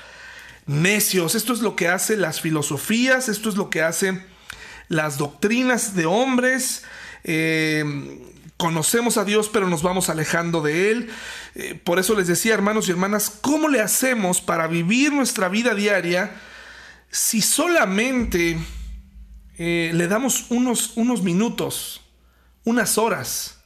[0.65, 1.35] necios.
[1.35, 4.25] Esto es lo que hacen las filosofías, esto es lo que hacen
[4.87, 6.83] las doctrinas de hombres
[7.27, 7.83] eh,
[8.55, 11.09] conocemos a Dios pero nos vamos alejando de Él.
[11.55, 15.73] Eh, por eso les decía, hermanos y hermanas, ¿cómo le hacemos para vivir nuestra vida
[15.73, 16.31] diaria
[17.09, 18.57] si solamente
[19.57, 22.01] eh, le damos unos, unos minutos,
[22.63, 23.59] unas horas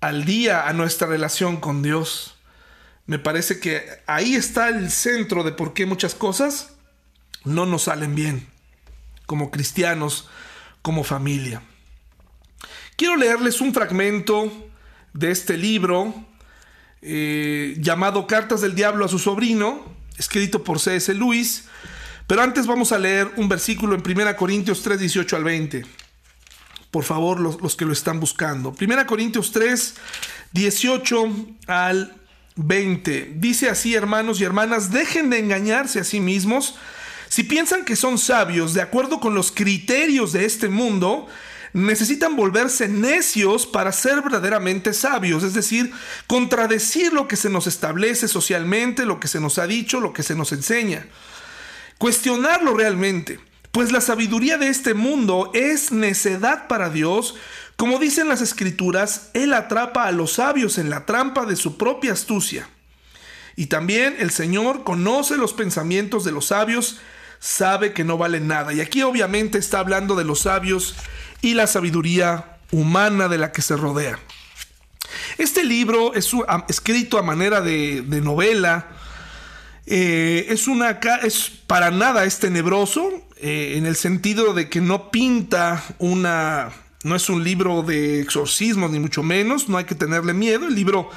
[0.00, 2.36] al día a nuestra relación con Dios?
[3.06, 6.74] Me parece que ahí está el centro de por qué muchas cosas
[7.44, 8.52] no nos salen bien
[9.26, 10.28] como cristianos,
[10.82, 11.62] como familia.
[12.96, 14.52] Quiero leerles un fragmento
[15.14, 16.14] de este libro
[17.00, 19.84] eh, llamado Cartas del Diablo a su sobrino,
[20.18, 21.14] escrito por C.S.
[21.14, 21.64] Lewis.
[22.26, 25.86] Pero antes vamos a leer un versículo en 1 Corintios 3, 18 al 20.
[26.90, 28.74] Por favor, los, los que lo están buscando.
[28.80, 29.94] 1 Corintios 3,
[30.52, 32.14] 18 al
[32.56, 33.34] 20.
[33.36, 36.76] Dice así, hermanos y hermanas, dejen de engañarse a sí mismos.
[37.28, 41.28] Si piensan que son sabios de acuerdo con los criterios de este mundo,
[41.72, 45.92] necesitan volverse necios para ser verdaderamente sabios, es decir,
[46.26, 50.22] contradecir lo que se nos establece socialmente, lo que se nos ha dicho, lo que
[50.22, 51.06] se nos enseña.
[52.02, 53.38] Cuestionarlo realmente,
[53.70, 57.36] pues la sabiduría de este mundo es necedad para Dios,
[57.76, 62.14] como dicen las escrituras, Él atrapa a los sabios en la trampa de su propia
[62.14, 62.68] astucia.
[63.54, 66.98] Y también el Señor conoce los pensamientos de los sabios,
[67.38, 68.72] sabe que no valen nada.
[68.72, 70.96] Y aquí obviamente está hablando de los sabios
[71.40, 74.18] y la sabiduría humana de la que se rodea.
[75.38, 76.32] Este libro es
[76.68, 78.88] escrito a manera de, novela.
[79.86, 85.10] Eh, es una es para nada es tenebroso eh, en el sentido de que no
[85.10, 86.70] pinta una
[87.02, 90.76] no es un libro de exorcismo ni mucho menos no hay que tenerle miedo el
[90.76, 91.10] libro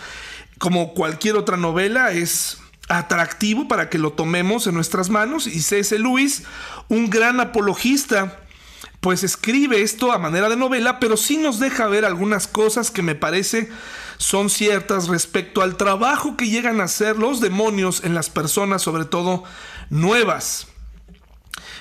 [0.58, 2.58] como cualquier otra novela es
[2.88, 6.00] atractivo para que lo tomemos en nuestras manos y C.S.
[6.00, 6.42] Lewis
[6.88, 8.40] un gran apologista
[9.00, 13.04] pues escribe esto a manera de novela pero sí nos deja ver algunas cosas que
[13.04, 13.70] me parece
[14.18, 19.06] son ciertas respecto al trabajo que llegan a hacer los demonios en las personas, sobre
[19.06, 19.44] todo
[19.90, 20.68] nuevas.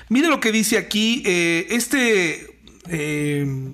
[0.08, 3.72] Mire lo que dice aquí, eh, este eh,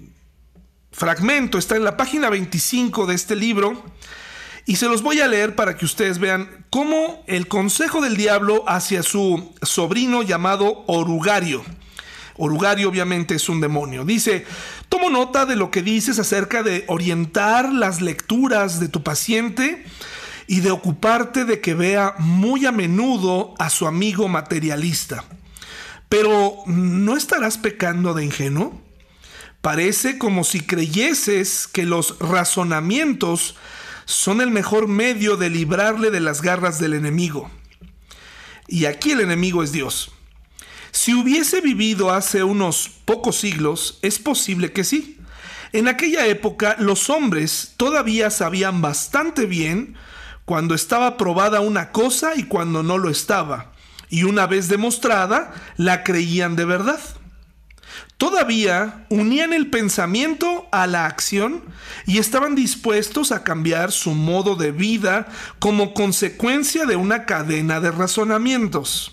[0.92, 3.82] fragmento está en la página 25 de este libro
[4.66, 8.64] y se los voy a leer para que ustedes vean cómo el consejo del diablo
[8.68, 11.64] hacia su sobrino llamado Orugario.
[12.36, 14.04] Orugario obviamente es un demonio.
[14.04, 14.46] Dice,
[14.90, 19.86] tomo nota de lo que dices acerca de orientar las lecturas de tu paciente
[20.46, 25.24] y de ocuparte de que vea muy a menudo a su amigo materialista.
[26.08, 28.82] Pero, ¿no estarás pecando de ingenuo?
[29.60, 33.54] Parece como si creyeses que los razonamientos
[34.06, 37.48] son el mejor medio de librarle de las garras del enemigo.
[38.66, 40.10] Y aquí el enemigo es Dios.
[40.92, 45.18] Si hubiese vivido hace unos pocos siglos, es posible que sí.
[45.72, 49.94] En aquella época los hombres todavía sabían bastante bien
[50.44, 53.70] cuando estaba probada una cosa y cuando no lo estaba,
[54.08, 56.98] y una vez demostrada, la creían de verdad.
[58.16, 61.62] Todavía unían el pensamiento a la acción
[62.04, 65.28] y estaban dispuestos a cambiar su modo de vida
[65.58, 69.12] como consecuencia de una cadena de razonamientos.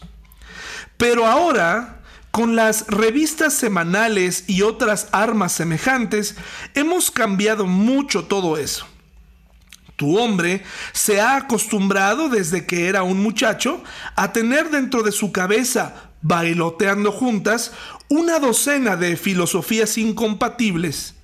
[0.97, 1.99] Pero ahora,
[2.31, 6.35] con las revistas semanales y otras armas semejantes,
[6.73, 8.85] hemos cambiado mucho todo eso.
[9.95, 13.83] Tu hombre se ha acostumbrado desde que era un muchacho
[14.15, 17.71] a tener dentro de su cabeza, bailoteando juntas,
[18.07, 21.16] una docena de filosofías incompatibles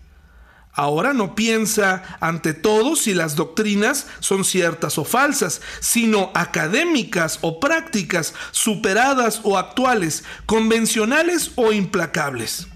[0.76, 7.60] Ahora no piensa ante todo si las doctrinas son ciertas o falsas, sino académicas o
[7.60, 12.68] prácticas, superadas o actuales, convencionales o implacables.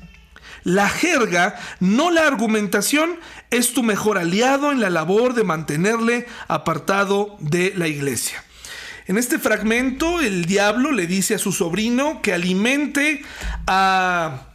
[0.64, 3.20] La jerga, no la argumentación,
[3.50, 8.44] es tu mejor aliado en la labor de mantenerle apartado de la iglesia.
[9.08, 13.24] En este fragmento, el diablo le dice a su sobrino que alimente
[13.66, 14.47] a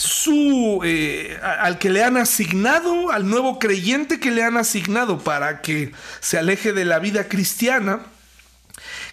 [0.00, 5.60] su, eh, al que le han asignado, al nuevo creyente que le han asignado para
[5.60, 8.00] que se aleje de la vida cristiana,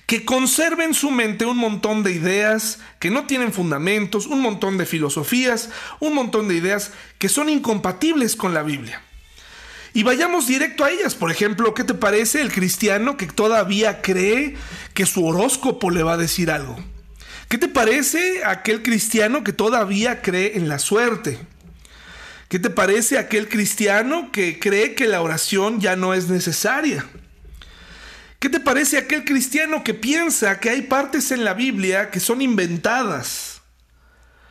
[0.06, 4.78] que conserve en su mente un montón de ideas que no tienen fundamentos, un montón
[4.78, 5.70] de filosofías,
[6.00, 9.02] un montón de ideas que son incompatibles con la Biblia.
[9.94, 11.16] Y vayamos directo a ellas.
[11.16, 14.56] Por ejemplo, ¿qué te parece el cristiano que todavía cree
[14.94, 16.78] que su horóscopo le va a decir algo?
[17.48, 21.40] ¿Qué te parece aquel cristiano que todavía cree en la suerte?
[22.50, 27.06] ¿Qué te parece aquel cristiano que cree que la oración ya no es necesaria?
[28.40, 32.42] ¿Qué te parece aquel cristiano que piensa que hay partes en la Biblia que son
[32.42, 33.62] inventadas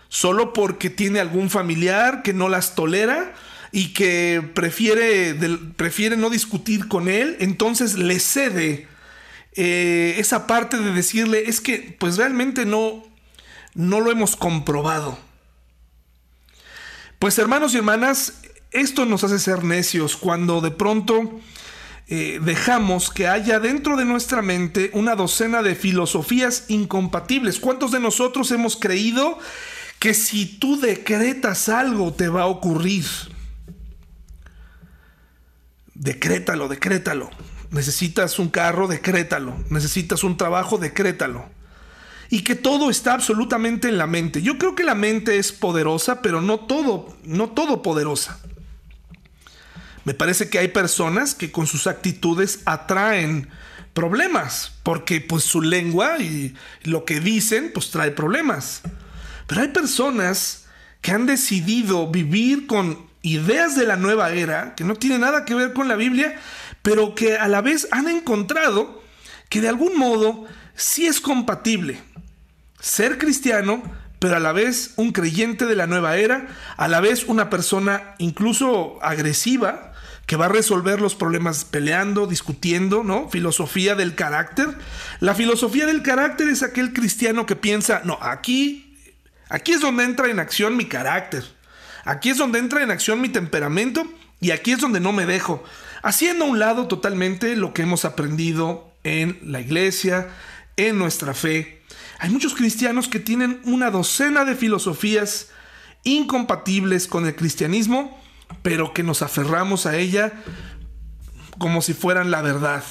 [0.08, 3.34] solo porque tiene algún familiar que no las tolera
[3.72, 5.34] y que prefiere,
[5.76, 8.88] prefiere no discutir con él, entonces le cede
[9.56, 13.02] eh, esa parte de decirle es que pues realmente no,
[13.74, 15.18] no lo hemos comprobado.
[17.18, 21.40] Pues hermanos y hermanas, esto nos hace ser necios cuando de pronto
[22.08, 27.58] eh, dejamos que haya dentro de nuestra mente una docena de filosofías incompatibles.
[27.58, 29.38] ¿Cuántos de nosotros hemos creído
[29.98, 33.06] que si tú decretas algo te va a ocurrir?
[35.94, 37.30] Decrétalo, decrétalo.
[37.70, 39.56] Necesitas un carro, decrétalo.
[39.70, 41.46] Necesitas un trabajo, decrétalo.
[42.30, 44.42] Y que todo está absolutamente en la mente.
[44.42, 48.40] Yo creo que la mente es poderosa, pero no todo, no todo poderosa.
[50.04, 53.48] Me parece que hay personas que con sus actitudes atraen
[53.92, 58.82] problemas, porque pues su lengua y lo que dicen pues trae problemas.
[59.46, 60.66] Pero hay personas
[61.00, 65.54] que han decidido vivir con ideas de la nueva era, que no tienen nada que
[65.54, 66.38] ver con la Biblia,
[66.86, 69.02] pero que a la vez han encontrado
[69.48, 70.44] que de algún modo
[70.76, 71.98] sí es compatible
[72.78, 73.82] ser cristiano,
[74.20, 78.14] pero a la vez un creyente de la nueva era, a la vez una persona
[78.18, 79.94] incluso agresiva,
[80.26, 83.28] que va a resolver los problemas peleando, discutiendo, ¿no?
[83.30, 84.68] Filosofía del carácter.
[85.18, 88.96] La filosofía del carácter es aquel cristiano que piensa, no, aquí,
[89.48, 91.42] aquí es donde entra en acción mi carácter.
[92.04, 94.04] Aquí es donde entra en acción mi temperamento
[94.40, 95.64] y aquí es donde no me dejo
[96.06, 100.28] haciendo a un lado totalmente lo que hemos aprendido en la iglesia,
[100.76, 101.82] en nuestra fe.
[102.20, 105.48] Hay muchos cristianos que tienen una docena de filosofías
[106.04, 108.22] incompatibles con el cristianismo,
[108.62, 110.32] pero que nos aferramos a ella
[111.58, 112.84] como si fueran la verdad.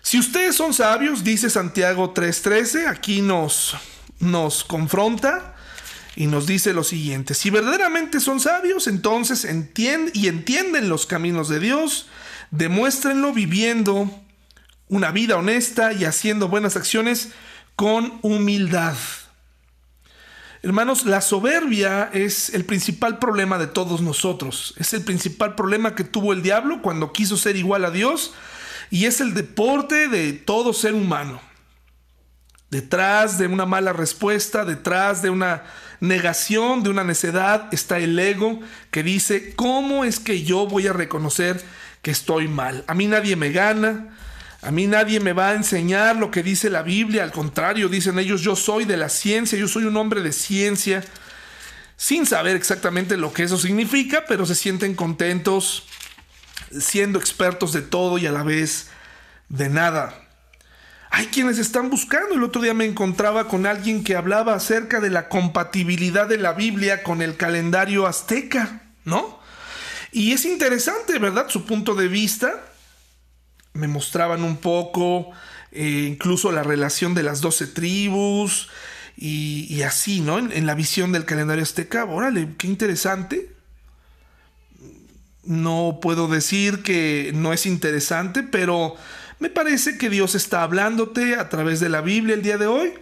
[0.00, 3.74] Si ustedes son sabios, dice Santiago 3:13, aquí nos,
[4.20, 5.56] nos confronta
[6.14, 11.48] y nos dice lo siguiente, si verdaderamente son sabios, entonces entienden y entienden los caminos
[11.48, 12.06] de Dios,
[12.50, 14.10] demuéstrenlo viviendo
[14.88, 17.30] una vida honesta y haciendo buenas acciones
[17.76, 18.94] con humildad.
[20.64, 24.74] Hermanos, la soberbia es el principal problema de todos nosotros.
[24.76, 28.32] Es el principal problema que tuvo el diablo cuando quiso ser igual a Dios
[28.88, 31.40] y es el deporte de todo ser humano.
[32.70, 35.64] Detrás de una mala respuesta, detrás de una
[36.02, 38.58] negación, de una necedad, está el ego
[38.90, 41.62] que dice, ¿cómo es que yo voy a reconocer
[42.02, 42.82] que estoy mal?
[42.88, 44.08] A mí nadie me gana,
[44.62, 48.18] a mí nadie me va a enseñar lo que dice la Biblia, al contrario, dicen
[48.18, 51.04] ellos, yo soy de la ciencia, yo soy un hombre de ciencia,
[51.96, 55.84] sin saber exactamente lo que eso significa, pero se sienten contentos
[56.76, 58.88] siendo expertos de todo y a la vez
[59.48, 60.21] de nada.
[61.14, 62.34] Hay quienes están buscando.
[62.34, 66.54] El otro día me encontraba con alguien que hablaba acerca de la compatibilidad de la
[66.54, 69.38] Biblia con el calendario azteca, ¿no?
[70.10, 71.50] Y es interesante, ¿verdad?
[71.50, 72.64] Su punto de vista.
[73.74, 75.32] Me mostraban un poco
[75.70, 78.70] eh, incluso la relación de las doce tribus
[79.14, 80.38] y, así, ¿no?
[80.38, 82.06] En, en, la visión del calendario azteca.
[82.06, 83.54] Órale, qué interesante.
[85.44, 88.96] No puedo decir que no es interesante, pero
[89.42, 92.94] me parece que Dios está hablándote a través de la Biblia el día de hoy.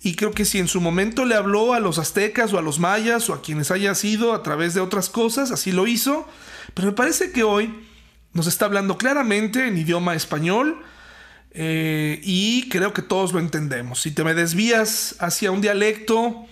[0.00, 2.78] Y creo que si en su momento le habló a los aztecas o a los
[2.78, 6.26] mayas o a quienes haya sido a través de otras cosas, así lo hizo.
[6.72, 7.74] Pero me parece que hoy
[8.32, 10.82] nos está hablando claramente en idioma español
[11.50, 14.00] eh, y creo que todos lo entendemos.
[14.00, 16.46] Si te me desvías hacia un dialecto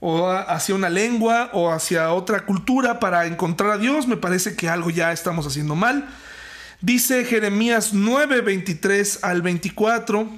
[0.00, 4.68] o hacia una lengua o hacia otra cultura para encontrar a Dios, me parece que
[4.68, 6.08] algo ya estamos haciendo mal.
[6.82, 10.28] Dice Jeremías 9, 23 al 24,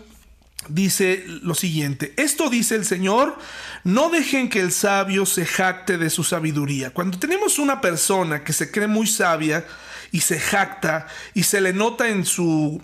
[0.68, 3.38] dice lo siguiente, esto dice el Señor,
[3.82, 6.90] no dejen que el sabio se jacte de su sabiduría.
[6.90, 9.64] Cuando tenemos una persona que se cree muy sabia
[10.12, 12.82] y se jacta y se le nota en su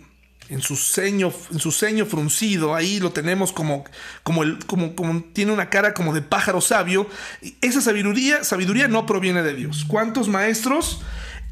[0.49, 3.85] en su ceño, en su ceño fruncido, ahí lo tenemos como,
[4.23, 7.09] como, el, como, como tiene una cara como de pájaro sabio.
[7.61, 9.85] Esa sabiduría, sabiduría no proviene de Dios.
[9.87, 11.03] ¿Cuántos maestros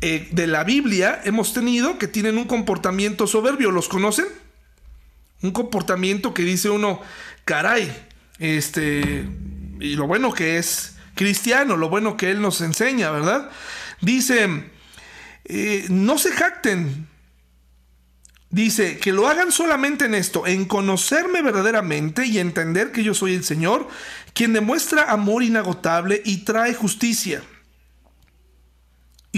[0.01, 3.71] eh, de la Biblia hemos tenido que tienen un comportamiento soberbio?
[3.71, 4.27] ¿Los conocen?
[5.43, 7.01] Un comportamiento que dice uno,
[7.45, 7.91] caray,
[8.39, 9.25] este,
[9.81, 13.51] y lo bueno que es cristiano, lo bueno que él nos enseña, ¿verdad?
[14.01, 14.65] Dice,
[15.45, 17.09] eh, no se jacten
[18.51, 23.35] Dice, que lo hagan solamente en esto, en conocerme verdaderamente y entender que yo soy
[23.35, 23.87] el Señor,
[24.33, 27.43] quien demuestra amor inagotable y trae justicia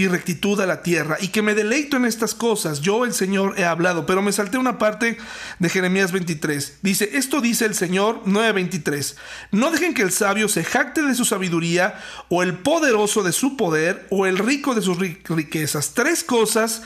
[0.01, 2.81] y rectitud a la tierra, y que me deleito en estas cosas.
[2.81, 5.17] Yo, el Señor, he hablado, pero me salté una parte
[5.59, 6.79] de Jeremías 23.
[6.81, 9.15] Dice, esto dice el Señor 9:23.
[9.51, 11.99] No dejen que el sabio se jacte de su sabiduría,
[12.29, 15.93] o el poderoso de su poder, o el rico de sus riquezas.
[15.93, 16.81] Tres cosas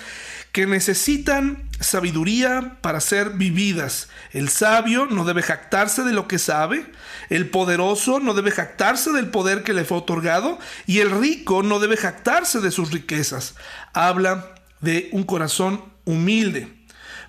[0.56, 4.08] que necesitan sabiduría para ser vividas.
[4.32, 6.90] El sabio no debe jactarse de lo que sabe,
[7.30, 11.80] el poderoso no debe jactarse del poder que le fue otorgado y el rico no
[11.80, 13.56] debe jactarse de sus riquezas.
[13.92, 16.72] Habla de un corazón humilde.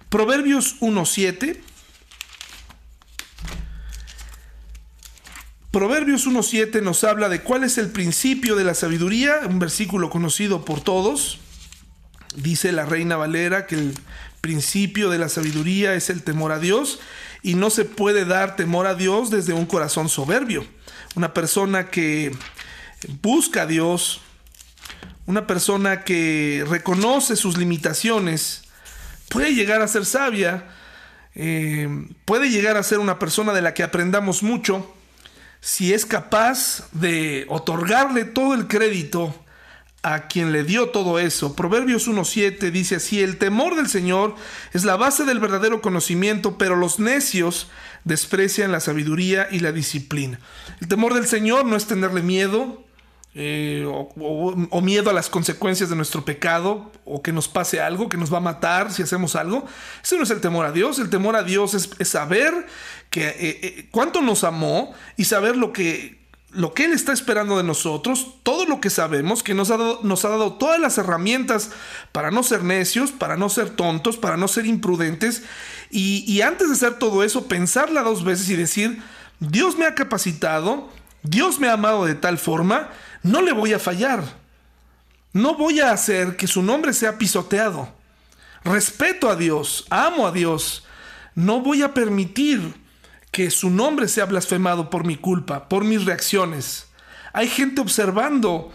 [0.09, 1.59] Proverbios 1.7.
[5.73, 10.65] Proverbios 1.7 nos habla de cuál es el principio de la sabiduría, un versículo conocido
[10.65, 11.41] por todos.
[12.37, 13.95] Dice la reina Valera que el
[14.41, 17.01] principio de la sabiduría es el temor a Dios
[17.43, 20.65] y no se puede dar temor a Dios desde un corazón soberbio.
[21.15, 22.37] Una persona que
[23.23, 24.21] busca a Dios,
[25.27, 28.65] una persona que reconoce sus limitaciones,
[29.29, 30.67] puede llegar a ser sabia,
[31.35, 31.89] eh,
[32.25, 34.95] puede llegar a ser una persona de la que aprendamos mucho
[35.61, 39.35] si es capaz de otorgarle todo el crédito
[40.07, 41.57] a quien le dio todo eso.
[41.57, 44.37] Proverbios 1.7 dice así, el temor del Señor
[44.73, 47.69] es la base del verdadero conocimiento, pero los necios
[48.05, 50.39] desprecian la sabiduría y la disciplina.
[50.81, 52.85] El temor del Señor no es tenerle miedo
[53.35, 58.17] eh, o, miedo a las consecuencias de nuestro pecado o que nos pase algo, que
[58.17, 59.67] nos va a matar si hacemos algo.
[60.05, 61.01] Ese no es el temor a Dios.
[61.01, 62.55] El temor a Dios es, saber
[63.11, 66.26] que, eh, eh, cuánto nos amó y saber lo que
[66.57, 70.01] lo que Él está esperando de nosotros, todo lo que sabemos, que nos ha, dado,
[70.03, 71.71] nos ha dado todas las herramientas
[72.13, 75.43] para no ser necios, para no ser tontos, para no ser imprudentes
[75.91, 79.03] Y, y antes de hacer todo eso, pensarla dos veces y decir,
[79.39, 80.89] Dios me ha capacitado,
[81.23, 82.89] Dios me ha amado de tal forma,
[83.23, 84.25] no le voy a fallar.
[85.33, 87.93] No voy a hacer que su nombre sea pisoteado.
[88.65, 90.85] Respeto a Dios, amo a Dios.
[91.35, 92.75] No voy a permitir
[93.37, 96.87] que su nombre sea blasfemado por mi culpa, por mis reacciones.
[97.35, 98.73] Hay gente observando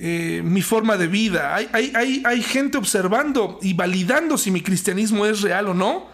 [0.00, 1.54] eh, mi forma de vida.
[1.54, 6.08] Hay, gente observando y validando si mi cristianismo es real o no,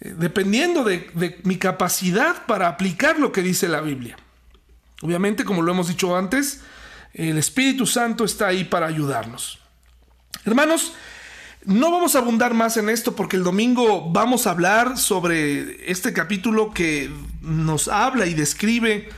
[0.00, 4.16] eh, dependiendo de, de mi capacidad para aplicar lo que dice la Biblia.
[5.00, 6.62] Obviamente, como lo hemos dicho antes,
[7.14, 9.60] el Espíritu Santo está ahí para ayudarnos.
[10.44, 10.94] Hermanos,
[11.64, 16.12] no vamos a abundar más en esto porque el domingo vamos a hablar sobre este
[16.12, 17.10] capítulo que
[17.42, 19.10] nos habla y describe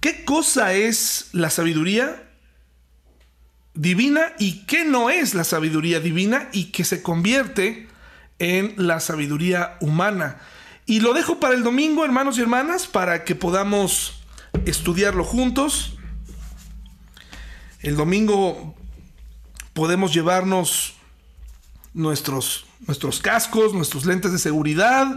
[0.00, 2.22] qué cosa es la sabiduría
[3.74, 7.86] divina y qué no es la sabiduría divina y que se convierte
[8.38, 10.38] en la sabiduría humana.
[10.86, 14.22] Y lo dejo para el domingo, hermanos y hermanas, para que podamos
[14.64, 15.98] estudiarlo juntos.
[17.80, 18.74] El domingo
[19.74, 20.97] podemos llevarnos
[21.98, 25.16] nuestros, nuestros cascos, nuestros lentes de seguridad,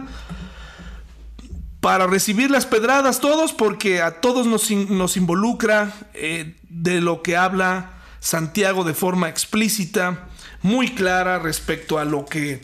[1.80, 7.36] para recibir las pedradas todos, porque a todos nos, nos involucra eh, de lo que
[7.36, 10.28] habla Santiago de forma explícita,
[10.62, 12.60] muy clara respecto a lo que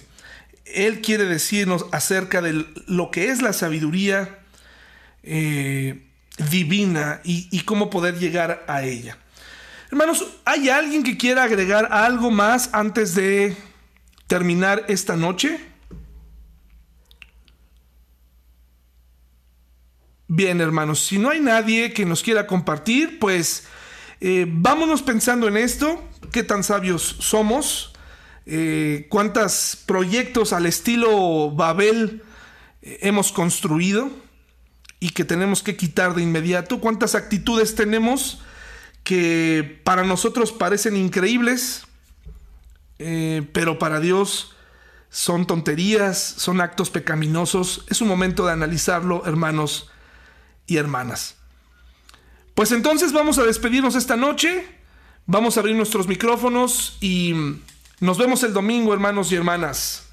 [0.65, 4.39] él quiere decirnos acerca de lo que es la sabiduría
[5.23, 6.05] eh,
[6.51, 9.19] divina y, y cómo poder llegar a ella.
[9.91, 13.57] Hermanos, ¿hay alguien que quiera agregar algo más antes de
[14.29, 15.59] terminar esta noche?
[20.29, 23.67] Bien, hermanos, si no hay nadie que nos quiera compartir, pues
[24.21, 27.95] eh, vámonos pensando en esto, qué tan sabios somos,
[28.45, 32.23] eh, cuántos proyectos al estilo Babel
[32.83, 34.11] eh, hemos construido
[35.01, 38.43] y que tenemos que quitar de inmediato, cuántas actitudes tenemos
[39.05, 41.88] que para nosotros parecen increíbles,
[42.99, 44.55] pero para Dios
[45.11, 47.85] son tonterías, son actos pecaminosos.
[47.89, 49.91] Es un momento de analizarlo, hermanos
[50.67, 51.37] y hermanas.
[52.55, 54.67] Pues entonces vamos a despedirnos esta noche,
[55.27, 57.33] vamos a abrir nuestros micrófonos y
[58.01, 60.08] nos vemos el domingo, hermanos y hermanas.